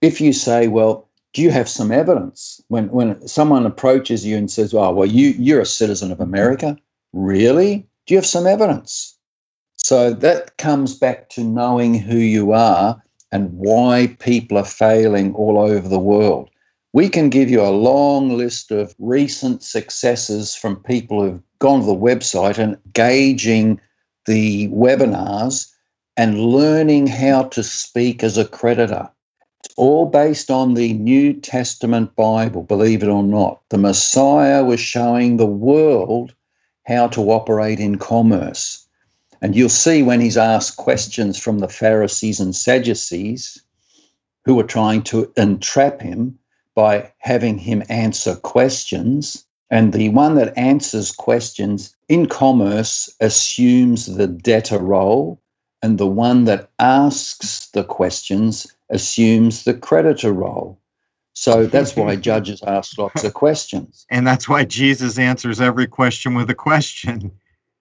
[0.00, 2.60] if you say, well, do you have some evidence?
[2.66, 6.76] When, when someone approaches you and says, oh, well, you, you're a citizen of America,
[7.12, 7.86] really?
[8.06, 9.16] Do you have some evidence?
[9.82, 15.58] So that comes back to knowing who you are and why people are failing all
[15.58, 16.50] over the world.
[16.92, 21.86] We can give you a long list of recent successes from people who've gone to
[21.86, 23.80] the website and gauging
[24.26, 25.72] the webinars
[26.16, 29.08] and learning how to speak as a creditor.
[29.64, 33.60] It's all based on the New Testament Bible, believe it or not.
[33.70, 36.34] The Messiah was showing the world
[36.86, 38.86] how to operate in commerce.
[39.42, 43.62] And you'll see when he's asked questions from the Pharisees and Sadducees,
[44.44, 46.38] who were trying to entrap him
[46.74, 49.44] by having him answer questions.
[49.70, 55.40] And the one that answers questions in commerce assumes the debtor role,
[55.82, 60.78] and the one that asks the questions assumes the creditor role.
[61.32, 64.04] So that's why judges ask lots of questions.
[64.10, 67.30] And that's why Jesus answers every question with a question.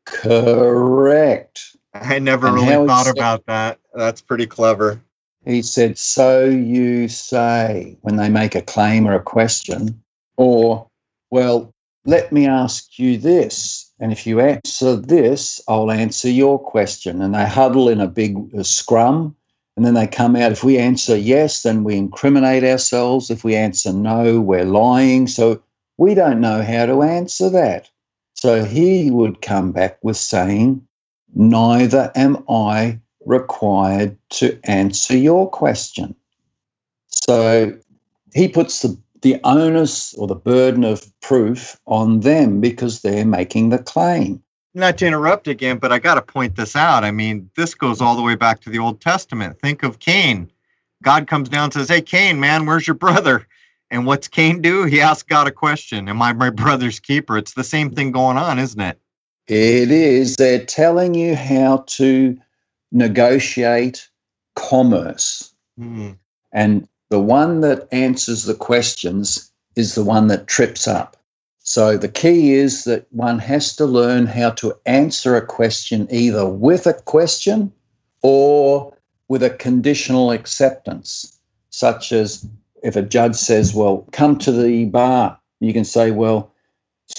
[0.05, 1.75] Correct.
[1.93, 3.79] I never and really thought said, about that.
[3.93, 5.01] That's pretty clever.
[5.45, 10.01] He said, So you say, when they make a claim or a question,
[10.37, 10.87] or,
[11.31, 11.73] well,
[12.05, 13.91] let me ask you this.
[13.99, 17.21] And if you answer this, I'll answer your question.
[17.21, 19.35] And they huddle in a big a scrum.
[19.75, 20.51] And then they come out.
[20.51, 23.29] If we answer yes, then we incriminate ourselves.
[23.29, 25.27] If we answer no, we're lying.
[25.27, 25.61] So
[25.97, 27.89] we don't know how to answer that.
[28.41, 30.87] So he would come back with saying,
[31.35, 36.15] Neither am I required to answer your question.
[37.07, 37.77] So
[38.33, 43.71] he puts the, the onus or the burden of proof on them because they're making
[43.71, 44.41] the claim.
[44.73, 47.03] Not to interrupt again, but I got to point this out.
[47.03, 49.59] I mean, this goes all the way back to the Old Testament.
[49.59, 50.49] Think of Cain.
[51.03, 53.45] God comes down and says, Hey, Cain, man, where's your brother?
[53.91, 54.85] And what's Cain do?
[54.85, 56.07] He asks God a question.
[56.09, 57.37] Am I my brother's keeper?
[57.37, 58.99] It's the same thing going on, isn't it?
[59.47, 60.35] It is.
[60.35, 62.37] They're telling you how to
[62.91, 64.07] negotiate
[64.55, 65.53] commerce.
[65.79, 66.17] Mm.
[66.51, 71.17] And the one that answers the questions is the one that trips up.
[71.59, 76.45] So the key is that one has to learn how to answer a question either
[76.45, 77.71] with a question
[78.21, 78.95] or
[79.27, 82.47] with a conditional acceptance, such as
[82.83, 86.51] if a judge says, well, come to the bar, you can say, well,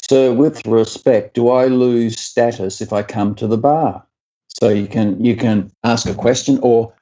[0.09, 4.05] sir, with respect, do I lose status if I come to the bar?
[4.49, 6.93] So you can you can ask a question or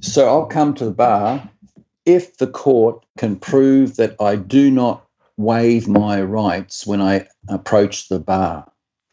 [0.00, 1.48] so I'll come to the bar
[2.04, 5.04] if the court can prove that I do not
[5.36, 8.70] waive my rights when I approach the bar.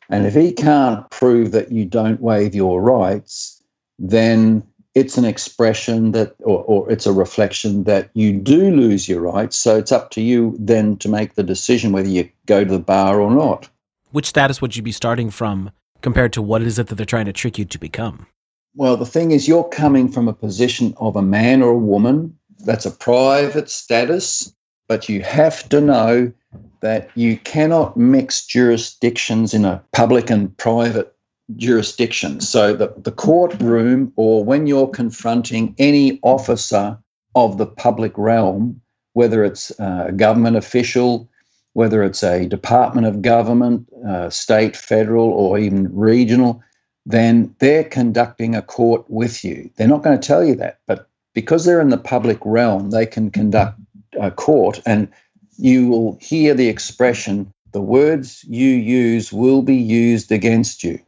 [0.09, 3.61] And if he can't prove that you don't waive your rights,
[3.97, 4.63] then
[4.95, 9.57] it's an expression that, or, or, it's a reflection that you do lose your rights.
[9.57, 12.79] So it's up to you then to make the decision whether you go to the
[12.79, 13.69] bar or not.
[14.11, 15.71] Which status would you be starting from
[16.01, 18.27] compared to what is it that they're trying to trick you to become?
[18.75, 22.37] Well, the thing is, you're coming from a position of a man or a woman.
[22.65, 24.53] That's a private status,
[24.87, 26.31] but you have to know
[26.81, 31.15] that you cannot mix jurisdictions in a public and private
[31.57, 32.39] jurisdiction.
[32.41, 36.97] So the, the courtroom, or when you're confronting any officer
[37.35, 38.79] of the public realm,
[39.13, 41.29] whether it's a government official,
[41.73, 46.61] whether it's a department of government, uh, state, federal, or even regional,
[47.05, 49.69] then they're conducting a court with you.
[49.75, 53.05] They're not going to tell you that, but because they're in the public realm, they
[53.05, 53.79] can conduct
[54.19, 55.07] a court and
[55.57, 60.99] you will hear the expression, the words you use will be used against you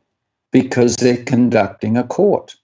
[0.56, 2.56] because they're conducting a court.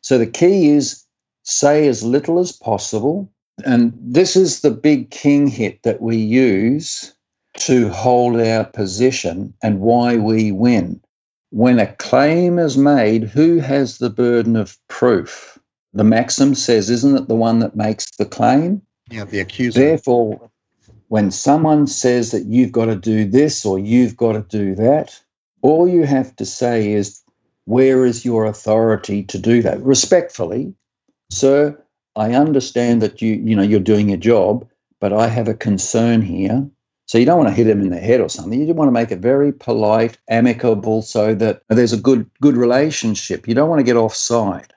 [0.00, 1.04] So the key is
[1.42, 3.28] say as little as possible.
[3.64, 7.12] And this is the big king hit that we use
[7.54, 11.00] to hold our position and why we win.
[11.50, 15.58] When a claim is made, who has the burden of proof?
[15.94, 18.80] The maxim says, isn't it the one that makes the claim?
[19.10, 19.80] Yeah, the accuser.
[19.80, 20.48] Therefore,
[21.08, 25.20] when someone says that you've got to do this or you've got to do that,
[25.62, 27.22] all you have to say is,
[27.64, 29.80] where is your authority to do that?
[29.82, 30.72] Respectfully,
[31.30, 31.76] sir,
[32.14, 34.66] I understand that you, you know, you're doing your job,
[35.00, 36.66] but I have a concern here.
[37.06, 38.58] So you don't want to hit him in the head or something.
[38.58, 42.56] You just want to make it very polite, amicable, so that there's a good good
[42.56, 43.46] relationship.
[43.46, 44.72] You don't want to get offside.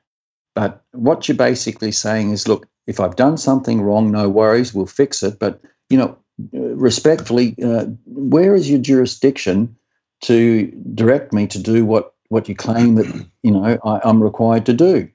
[0.53, 4.85] But what you're basically saying is, look, if I've done something wrong, no worries, we'll
[4.85, 5.39] fix it.
[5.39, 5.59] But
[5.89, 6.17] you know,
[6.51, 9.75] respectfully, uh, where is your jurisdiction
[10.21, 14.65] to direct me to do what what you claim that you know I, I'm required
[14.67, 15.09] to do?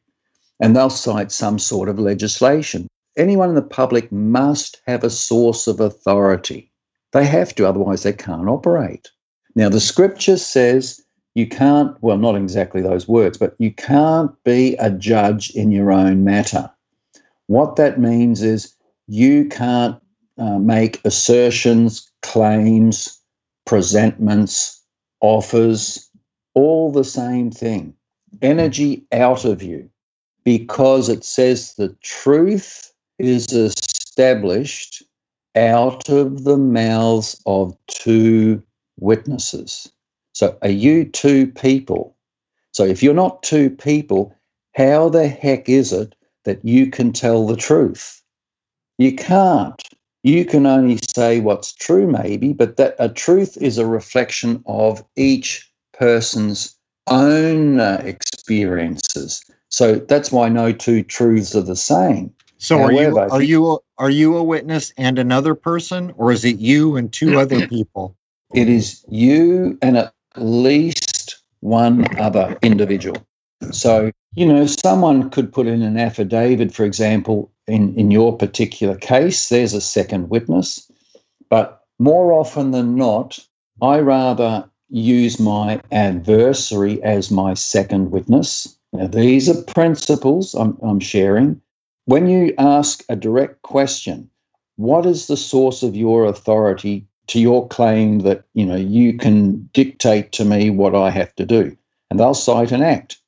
[0.61, 2.89] And they'll cite some sort of legislation.
[3.17, 6.71] Anyone in the public must have a source of authority.
[7.13, 9.09] They have to, otherwise they can't operate.
[9.55, 11.01] Now, the scripture says
[11.35, 15.93] you can't, well, not exactly those words, but you can't be a judge in your
[15.93, 16.71] own matter.
[17.47, 18.75] What that means is
[19.07, 20.01] you can't
[20.39, 23.21] uh, make assertions, claims,
[23.65, 24.81] presentments,
[25.25, 26.11] offers,
[26.53, 27.95] all the same thing.
[28.43, 29.89] Energy out of you
[30.45, 35.03] because it says the truth is established
[35.57, 38.63] out of the mouths of two
[38.99, 39.91] witnesses.
[40.35, 42.15] So, are you two people?
[42.73, 44.37] So, if you're not two people,
[44.75, 46.15] how the heck is it
[46.45, 48.21] that you can tell the truth?
[48.99, 49.81] You can't.
[50.25, 55.05] You can only say what's true, maybe, but that a truth is a reflection of
[55.17, 56.75] each person's
[57.09, 59.45] own uh, experiences.
[59.69, 62.33] So that's why no two truths are the same.
[62.57, 66.43] So However, are you are you are you a witness and another person, or is
[66.47, 68.17] it you and two other people?
[68.55, 73.27] It is you and at least one other individual.
[73.73, 78.97] So you know, someone could put in an affidavit, for example, in in your particular
[78.97, 79.49] case.
[79.49, 80.91] There's a second witness,
[81.49, 83.39] but more often than not,
[83.81, 88.77] I rather use my adversary as my second witness.
[88.93, 91.61] Now, these are principles I'm, I'm sharing.
[92.07, 94.31] When you ask a direct question,
[94.77, 99.69] what is the source of your authority to your claim that you know you can
[99.73, 101.77] dictate to me what I have to do?
[102.11, 103.19] And they'll cite an act.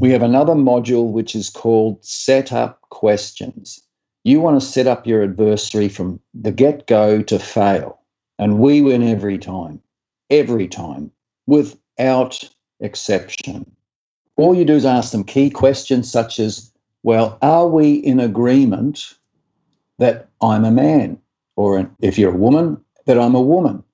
[0.00, 3.82] We have another module which is called set up questions.
[4.24, 8.00] You want to set up your adversary from the get go to fail.
[8.38, 9.78] And we win every time,
[10.30, 11.10] every time,
[11.46, 12.42] without
[12.80, 13.70] exception.
[14.36, 16.72] All you do is ask them key questions such as,
[17.02, 19.18] well, are we in agreement
[19.98, 21.18] that I'm a man?
[21.56, 23.84] Or if you're a woman, that I'm a woman?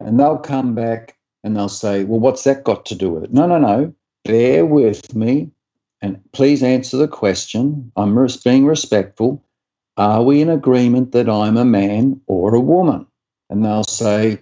[0.00, 3.32] And they'll come back and they'll say, well, what's that got to do with it?
[3.32, 3.94] No, no, no.
[4.24, 5.50] Bear with me
[6.00, 7.90] and please answer the question.
[7.96, 9.44] I'm being respectful.
[9.96, 13.06] Are we in agreement that I'm a man or a woman?
[13.50, 14.40] And they'll say,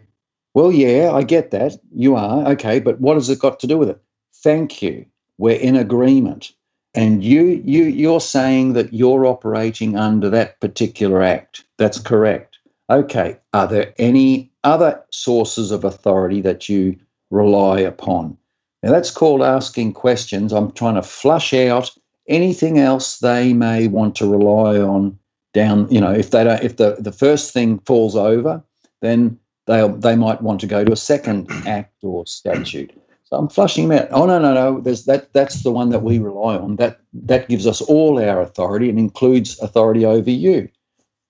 [0.55, 1.77] well, yeah, I get that.
[1.95, 2.47] You are.
[2.53, 4.01] Okay, but what has it got to do with it?
[4.35, 5.07] Thank you.
[5.39, 6.53] We're in agreement
[6.95, 12.59] and you you you're saying that you're operating under that particular act that's correct
[12.91, 16.97] okay are there any other sources of authority that you
[17.31, 18.37] rely upon
[18.83, 21.91] now that's called asking questions i'm trying to flush out
[22.29, 25.19] anything else they may want to rely on
[25.53, 28.63] down you know if they don't if the the first thing falls over
[29.01, 32.93] then they they might want to go to a second act or statute
[33.25, 34.09] so I'm flushing them out.
[34.11, 34.81] Oh no, no, no.
[34.81, 35.33] There's that.
[35.33, 36.75] That's the one that we rely on.
[36.77, 40.69] That that gives us all our authority and includes authority over you.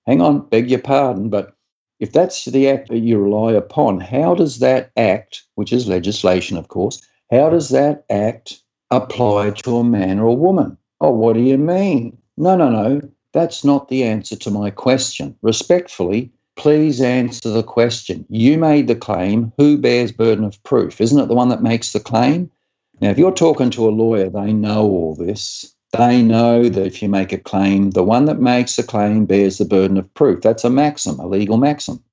[0.07, 1.55] Hang on, beg your pardon, but
[1.99, 6.57] if that's the act that you rely upon, how does that act, which is legislation,
[6.57, 6.99] of course,
[7.31, 8.61] how does that act
[8.91, 10.77] apply to a man or a woman?
[10.99, 12.17] Oh, what do you mean?
[12.37, 13.01] No, no, no.
[13.33, 15.35] That's not the answer to my question.
[15.41, 18.25] Respectfully, please answer the question.
[18.29, 19.53] You made the claim.
[19.57, 20.99] Who bears burden of proof?
[20.99, 22.51] Isn't it the one that makes the claim?
[22.99, 25.73] Now, if you're talking to a lawyer, they know all this.
[25.97, 29.57] They know that if you make a claim, the one that makes the claim bears
[29.57, 30.41] the burden of proof.
[30.41, 32.03] That's a maxim, a legal maxim.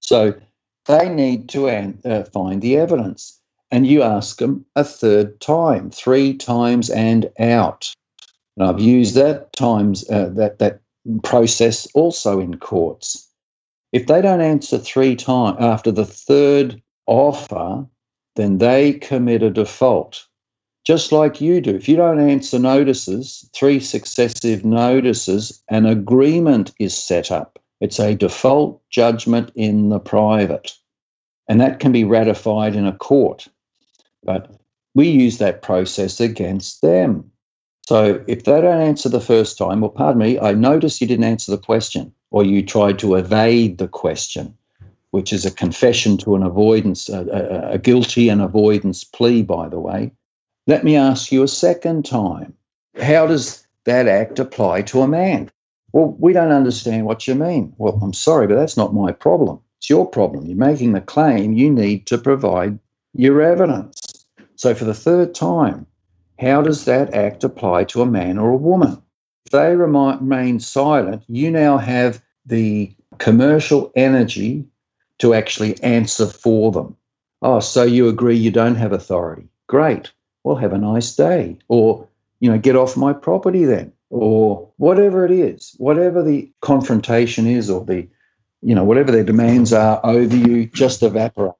[0.00, 0.34] So
[0.86, 3.40] they need to uh, find the evidence.
[3.70, 7.92] And you ask them a third time, three times and out.
[8.56, 10.80] And I've used that times uh, that that
[11.22, 13.28] process also in courts.
[13.92, 17.86] If they don't answer three times after the third offer,
[18.36, 20.26] then they commit a default,
[20.84, 21.74] just like you do.
[21.74, 27.58] If you don't answer notices, three successive notices, an agreement is set up.
[27.80, 30.72] It's a default judgment in the private,
[31.48, 33.46] and that can be ratified in a court.
[34.24, 34.50] But
[34.94, 37.30] we use that process against them.
[37.86, 41.24] So if they don't answer the first time, well, pardon me, I notice you didn't
[41.24, 44.56] answer the question or you tried to evade the question,
[45.10, 49.68] which is a confession to an avoidance, a, a, a guilty and avoidance plea, by
[49.68, 50.10] the way.
[50.66, 52.54] Let me ask you a second time
[53.00, 55.50] how does that act apply to a man?
[55.92, 57.74] Well, we don't understand what you mean.
[57.78, 59.60] Well, I'm sorry, but that's not my problem.
[59.78, 60.46] It's your problem.
[60.46, 62.78] You're making the claim, you need to provide
[63.12, 64.00] your evidence.
[64.56, 65.86] So, for the third time,
[66.40, 69.00] how does that act apply to a man or a woman?
[69.46, 74.64] If they remain silent, you now have the commercial energy
[75.18, 76.96] to actually answer for them.
[77.42, 79.48] Oh, so you agree you don't have authority?
[79.66, 80.12] Great.
[80.44, 81.58] Well, have a nice day.
[81.68, 82.06] Or,
[82.40, 83.92] you know, get off my property then.
[84.10, 88.08] Or whatever it is, whatever the confrontation is or the,
[88.62, 91.58] you know, whatever their demands are over you, just evaporates.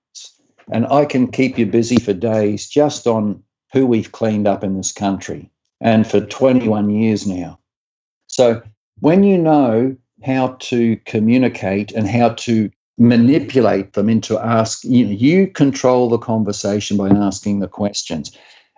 [0.71, 3.43] And I can keep you busy for days just on
[3.73, 5.51] who we've cleaned up in this country
[5.81, 7.59] and for 21 years now.
[8.27, 8.62] So
[9.01, 15.11] when you know how to communicate and how to manipulate them into ask you know
[15.11, 18.31] you control the conversation by asking the questions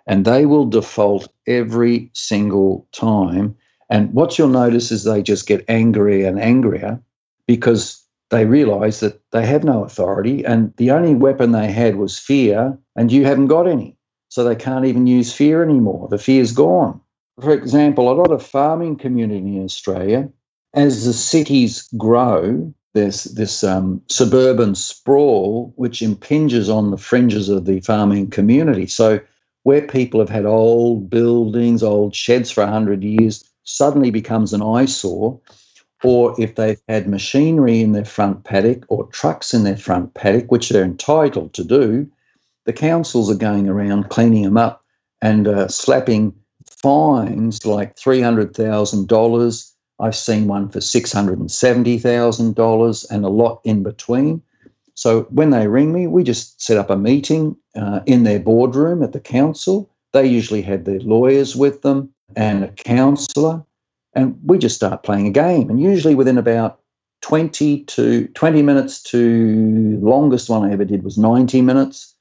[0.07, 3.55] and they will default every single time
[3.91, 6.99] and what you'll notice is they just get angrier and angrier
[7.45, 12.19] because they realize that they have no authority and the only weapon they had was
[12.19, 13.97] fear and you haven't got any
[14.29, 16.99] so they can't even use fear anymore the fear's gone
[17.41, 20.29] for example a lot of farming community in australia
[20.73, 27.65] as the cities grow there's this um, suburban sprawl which impinges on the fringes of
[27.65, 28.87] the farming community.
[28.87, 29.19] So,
[29.63, 35.39] where people have had old buildings, old sheds for 100 years, suddenly becomes an eyesore.
[36.03, 40.51] Or if they've had machinery in their front paddock or trucks in their front paddock,
[40.51, 42.07] which they're entitled to do,
[42.65, 44.83] the councils are going around cleaning them up
[45.21, 46.33] and uh, slapping
[46.69, 54.41] fines like $300,000 I've seen one for $670,000 and a lot in between.
[54.93, 59.03] So when they ring me, we just set up a meeting uh, in their boardroom
[59.03, 59.89] at the council.
[60.13, 63.63] They usually have their lawyers with them and a counsellor,
[64.17, 65.69] and we just start playing a game.
[65.69, 66.79] And usually within about
[67.21, 72.13] 20 to 20 minutes to longest one I ever did was 90 minutes.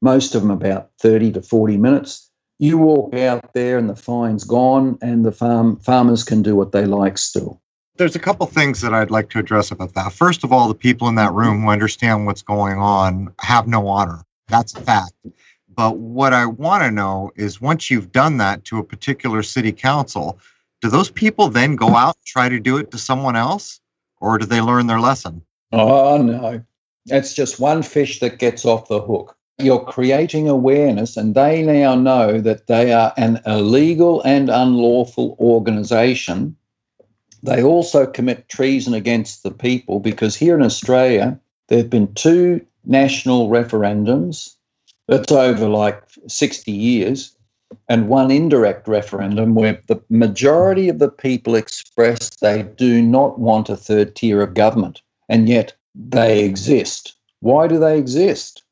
[0.00, 2.30] Most of them about 30 to 40 minutes
[2.60, 6.72] you walk out there and the fine's gone and the farm farmers can do what
[6.72, 7.60] they like still
[7.96, 10.14] there's a couple things that I'd like to address about that.
[10.14, 13.88] First of all, the people in that room who understand what's going on have no
[13.88, 14.24] honor.
[14.48, 15.12] That's a fact.
[15.68, 19.70] But what I want to know is once you've done that to a particular city
[19.70, 20.38] council,
[20.80, 23.80] do those people then go out and try to do it to someone else
[24.20, 25.42] or do they learn their lesson?
[25.72, 26.62] Oh, no.
[27.06, 31.94] It's just one fish that gets off the hook you're creating awareness, and they now
[31.94, 36.56] know that they are an illegal and unlawful organization.
[37.42, 42.64] They also commit treason against the people because here in Australia, there have been two
[42.84, 44.54] national referendums.
[45.08, 47.36] That's over like 60 years,
[47.88, 53.68] and one indirect referendum where the majority of the people expressed they do not want
[53.68, 57.16] a third tier of government, and yet they exist.
[57.40, 58.62] Why do they exist?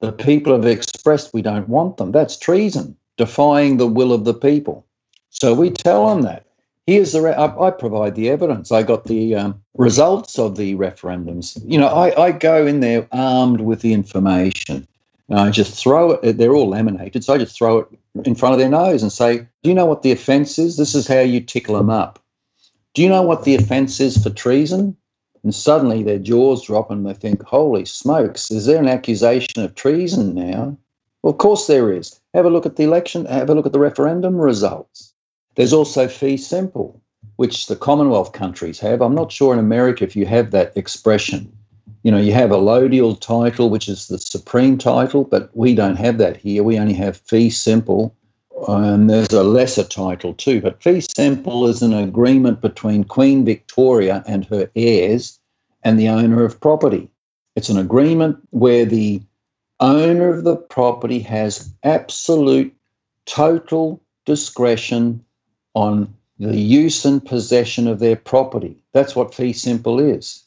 [0.00, 2.12] The people have expressed we don't want them.
[2.12, 4.84] That's treason, defying the will of the people.
[5.30, 6.46] So we tell them that.
[6.86, 8.70] Here's the, re- I, I, provide the evidence.
[8.70, 11.58] I got the um, results of the referendums.
[11.64, 14.86] You know, I, I go in there armed with the information.
[15.30, 17.24] I just throw it, they're all laminated.
[17.24, 17.88] So I just throw it
[18.24, 20.76] in front of their nose and say, Do you know what the offense is?
[20.76, 22.18] This is how you tickle them up.
[22.92, 24.96] Do you know what the offense is for treason?
[25.42, 29.74] And suddenly their jaws drop and they think, holy smokes, is there an accusation of
[29.74, 30.76] treason now?
[31.22, 32.18] Well, of course there is.
[32.32, 35.12] Have a look at the election, have a look at the referendum results.
[35.56, 37.00] There's also fee simple,
[37.36, 39.02] which the Commonwealth countries have.
[39.02, 41.52] I'm not sure in America if you have that expression.
[42.04, 45.96] You know, you have a allodial title, which is the supreme title, but we don't
[45.96, 46.62] have that here.
[46.62, 48.14] We only have fee simple.
[48.68, 54.22] And there's a lesser title too, but fee simple is an agreement between Queen Victoria
[54.26, 55.40] and her heirs
[55.82, 57.10] and the owner of property.
[57.56, 59.22] It's an agreement where the
[59.80, 62.74] owner of the property has absolute
[63.24, 65.24] total discretion
[65.74, 68.76] on the use and possession of their property.
[68.92, 70.43] That's what fee simple is.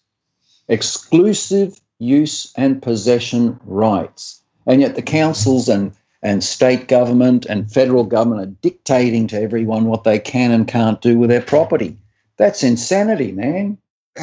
[0.69, 4.41] Exclusive use and possession rights.
[4.65, 5.93] And yet the councils and
[6.23, 10.99] and state government and federal government are dictating to everyone what they can and can't
[10.99, 11.95] do with their property.
[12.37, 13.77] That's insanity, man.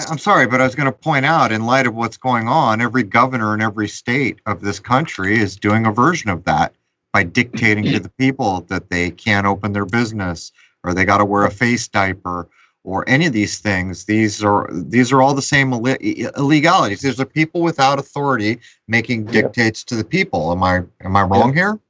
[0.08, 2.80] I'm sorry, but I was going to point out, in light of what's going on,
[2.80, 6.74] every governor in every state of this country is doing a version of that
[7.12, 10.50] by dictating to the people that they can't open their business
[10.82, 12.48] or they got to wear a face diaper
[12.84, 14.04] or any of these things.
[14.04, 17.00] These are these are all the same illegalities.
[17.00, 20.52] These are people without authority making dictates to the people.
[20.52, 21.80] Am I am I wrong here?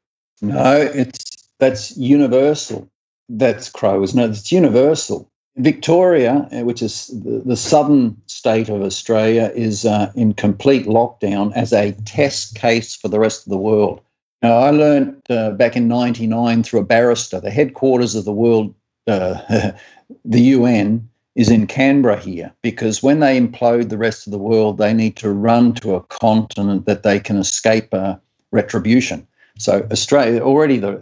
[0.40, 2.88] No, it's that's universal.
[3.28, 4.14] That's crows.
[4.14, 5.28] No, it's universal.
[5.57, 11.53] Victoria, uh, which is the, the southern state of Australia, is uh, in complete lockdown
[11.55, 14.01] as a test case for the rest of the world.
[14.42, 18.74] Now, I learned uh, back in 99 through a barrister, the headquarters of the world,
[19.07, 19.72] uh,
[20.24, 24.78] the UN, is in Canberra here because when they implode the rest of the world,
[24.78, 28.16] they need to run to a continent that they can escape uh,
[28.52, 29.26] retribution.
[29.59, 31.00] So Australia already the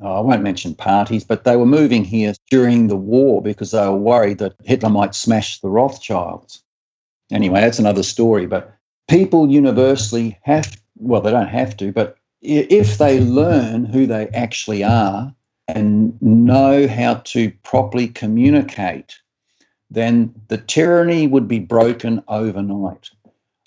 [0.00, 3.86] oh, I won't mention parties, but they were moving here during the war because they
[3.86, 6.62] were worried that Hitler might smash the Rothschilds.
[7.30, 8.46] Anyway, that's another story.
[8.46, 8.74] But
[9.08, 14.82] people universally have well, they don't have to, but if they learn who they actually
[14.82, 15.34] are
[15.68, 19.16] and know how to properly communicate,
[19.90, 23.10] then the tyranny would be broken overnight.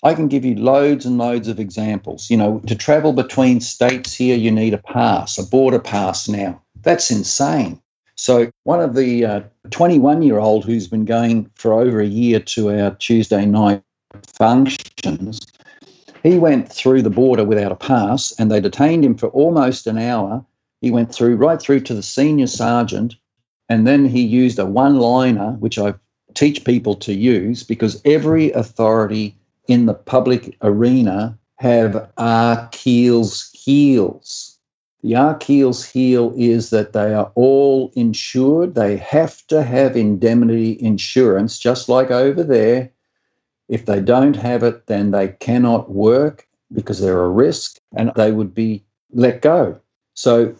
[0.02, 2.30] I can give you loads and loads of examples.
[2.30, 6.60] You know, to travel between states here, you need a pass, a border pass now.
[6.82, 7.80] That's insane.
[8.16, 12.40] So, one of the 21 uh, year old who's been going for over a year
[12.40, 13.82] to our Tuesday night
[14.26, 15.40] functions,
[16.22, 19.98] he went through the border without a pass and they detained him for almost an
[19.98, 20.44] hour.
[20.80, 23.14] He went through right through to the senior sergeant
[23.68, 25.94] and then he used a one liner, which I
[26.34, 29.36] teach people to use because every authority
[29.68, 34.58] in the public arena have Achilles heels.
[35.02, 38.74] The Achilles heel is that they are all insured.
[38.74, 42.90] They have to have indemnity insurance, just like over there.
[43.68, 48.32] If they don't have it, then they cannot work because they're a risk and they
[48.32, 49.78] would be let go.
[50.14, 50.54] So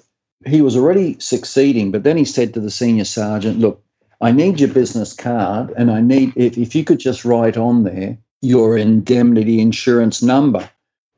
[0.46, 3.82] he was already succeeding, but then he said to the senior sergeant, Look,
[4.20, 7.84] I need your business card and I need, if, if you could just write on
[7.84, 10.68] there your indemnity insurance number.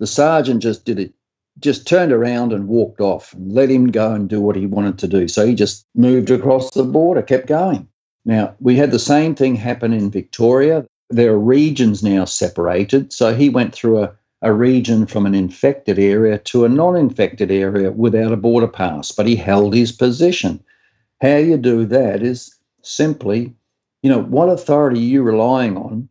[0.01, 1.13] The sergeant just did it,
[1.61, 4.99] just turned around and walked off and let him go and do what he wanted
[4.99, 5.29] to do.
[5.29, 7.89] So he just moved across the border, kept going.
[8.25, 10.85] Now, we had the same thing happen in Victoria.
[11.11, 13.13] There are regions now separated.
[13.13, 14.13] So he went through a,
[14.43, 19.13] a region from an infected area to a non infected area without a border pass,
[19.13, 20.63] but he held his position.
[21.21, 23.55] How you do that is simply,
[24.03, 26.09] you know, what authority are you relying on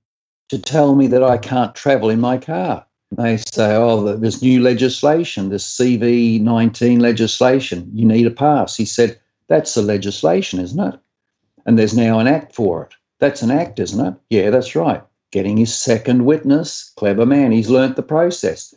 [0.49, 2.85] to tell me that I can't travel in my car.
[3.11, 8.77] They say, oh, there's new legislation, this CV19 legislation, you need a pass.
[8.77, 10.99] He said, that's the legislation, isn't it?
[11.65, 12.93] And there's now an act for it.
[13.19, 14.13] That's an act, isn't it?
[14.29, 15.03] Yeah, that's right.
[15.31, 17.51] Getting his second witness, clever man.
[17.51, 18.73] He's learnt the process.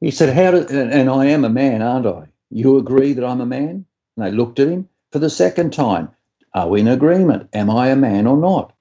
[0.00, 2.24] He said, How do, and I am a man, aren't I?
[2.50, 3.84] You agree that I'm a man?
[4.16, 6.08] And they looked at him for the second time.
[6.54, 7.48] Are we in agreement?
[7.52, 8.72] Am I a man or not?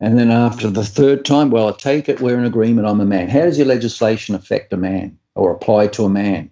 [0.00, 3.04] And then after the third time, well, I take it we're in agreement, I'm a
[3.04, 3.28] man.
[3.28, 6.50] How does your legislation affect a man or apply to a man?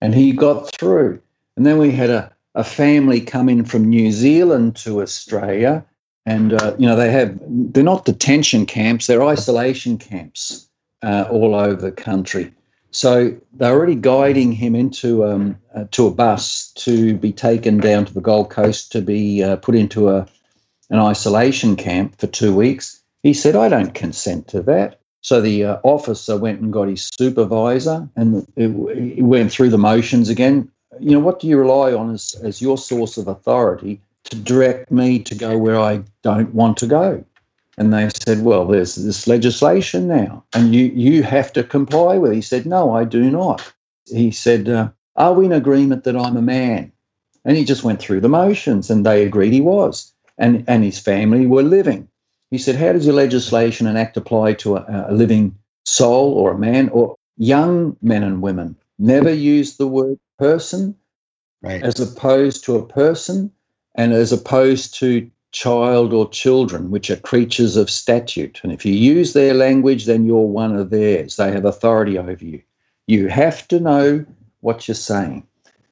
[0.00, 1.20] And he got through.
[1.56, 5.84] And then we had a, a family come in from New Zealand to Australia.
[6.24, 10.68] And, uh, you know, they have, they're not detention camps, they're isolation camps
[11.02, 12.52] uh, all over the country.
[12.92, 18.04] So they're already guiding him into um, uh, to a bus to be taken down
[18.04, 20.26] to the Gold Coast to be uh, put into a,
[20.90, 23.02] an isolation camp for two weeks.
[23.22, 25.00] He said, I don't consent to that.
[25.22, 30.28] So the uh, officer went and got his supervisor and he went through the motions
[30.28, 30.70] again.
[31.00, 34.90] You know, what do you rely on as, as your source of authority to direct
[34.90, 37.24] me to go where I don't want to go?
[37.78, 42.32] And they said, Well, there's this legislation now, and you, you have to comply with
[42.32, 42.36] it.
[42.36, 43.72] He said, No, I do not.
[44.06, 46.92] He said, uh, Are we in agreement that I'm a man?
[47.44, 50.98] And he just went through the motions, and they agreed he was and, and his
[50.98, 52.08] family were living.
[52.50, 55.56] He said, How does your legislation and act apply to a, a living
[55.86, 58.76] soul or a man or young men and women?
[58.98, 60.96] Never use the word person
[61.62, 61.82] right.
[61.82, 63.52] as opposed to a person
[63.94, 68.60] and as opposed to child or children, which are creatures of statute.
[68.62, 71.36] And if you use their language, then you're one of theirs.
[71.36, 72.62] They have authority over you.
[73.06, 74.24] You have to know
[74.60, 75.46] what you're saying.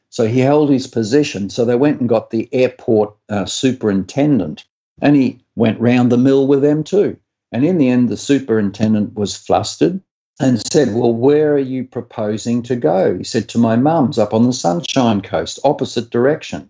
[0.09, 1.51] So he held his position.
[1.51, 4.64] So they went and got the airport uh, superintendent,
[5.03, 7.16] and he went round the mill with them too.
[7.53, 10.01] And in the end, the superintendent was flustered
[10.40, 13.18] and said, Well, where are you proposing to go?
[13.18, 16.68] He said, To my mum's up on the Sunshine Coast, opposite direction.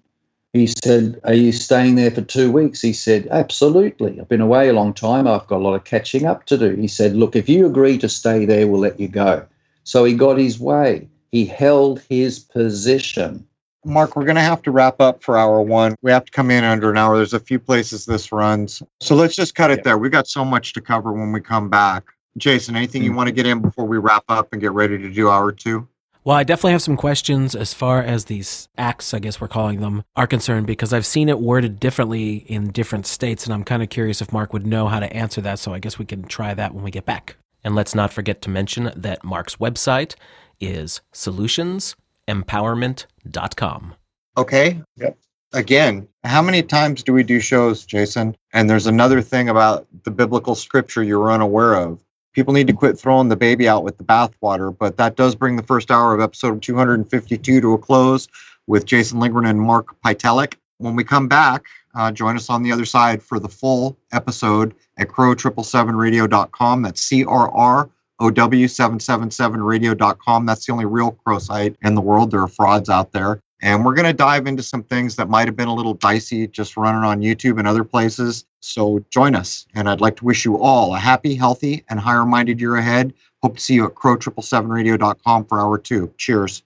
[0.52, 2.80] He said, Are you staying there for two weeks?
[2.80, 4.20] He said, Absolutely.
[4.20, 5.28] I've been away a long time.
[5.28, 6.74] I've got a lot of catching up to do.
[6.74, 9.46] He said, Look, if you agree to stay there, we'll let you go.
[9.84, 11.08] So he got his way.
[11.30, 13.46] He held his position.
[13.84, 15.94] Mark, we're going to have to wrap up for hour one.
[16.02, 17.16] We have to come in under an hour.
[17.16, 18.82] There's a few places this runs.
[19.00, 19.82] So let's just cut it yeah.
[19.84, 19.98] there.
[19.98, 22.04] We've got so much to cover when we come back.
[22.36, 23.16] Jason, anything you mm.
[23.16, 25.88] want to get in before we wrap up and get ready to do hour two?
[26.30, 29.80] Well, I definitely have some questions as far as these acts, I guess we're calling
[29.80, 33.82] them, are concerned because I've seen it worded differently in different states, and I'm kind
[33.82, 35.58] of curious if Mark would know how to answer that.
[35.58, 37.34] So I guess we can try that when we get back.
[37.64, 40.14] And let's not forget to mention that Mark's website
[40.60, 42.44] is solutionsmd.com.
[42.44, 43.94] empowerment.com.
[44.36, 44.80] Okay.
[44.98, 45.18] Yep.
[45.52, 48.36] Again, how many times do we do shows, Jason?
[48.52, 52.00] And there's another thing about the biblical scripture you're unaware of.
[52.32, 55.56] People need to quit throwing the baby out with the bathwater, but that does bring
[55.56, 58.28] the first hour of episode 252 to a close
[58.66, 60.54] with Jason Lindgren and Mark Pytelik.
[60.78, 61.64] When we come back,
[61.94, 66.82] uh, join us on the other side for the full episode at crow777radio.com.
[66.82, 70.46] That's C R R O W 777radio.com.
[70.46, 72.30] That's the only real crow site in the world.
[72.30, 73.42] There are frauds out there.
[73.62, 76.46] And we're going to dive into some things that might have been a little dicey
[76.46, 78.46] just running on YouTube and other places.
[78.60, 79.66] So join us.
[79.74, 83.12] And I'd like to wish you all a happy, healthy, and higher minded year ahead.
[83.42, 86.12] Hope to see you at crow777radio.com for hour two.
[86.18, 86.62] Cheers.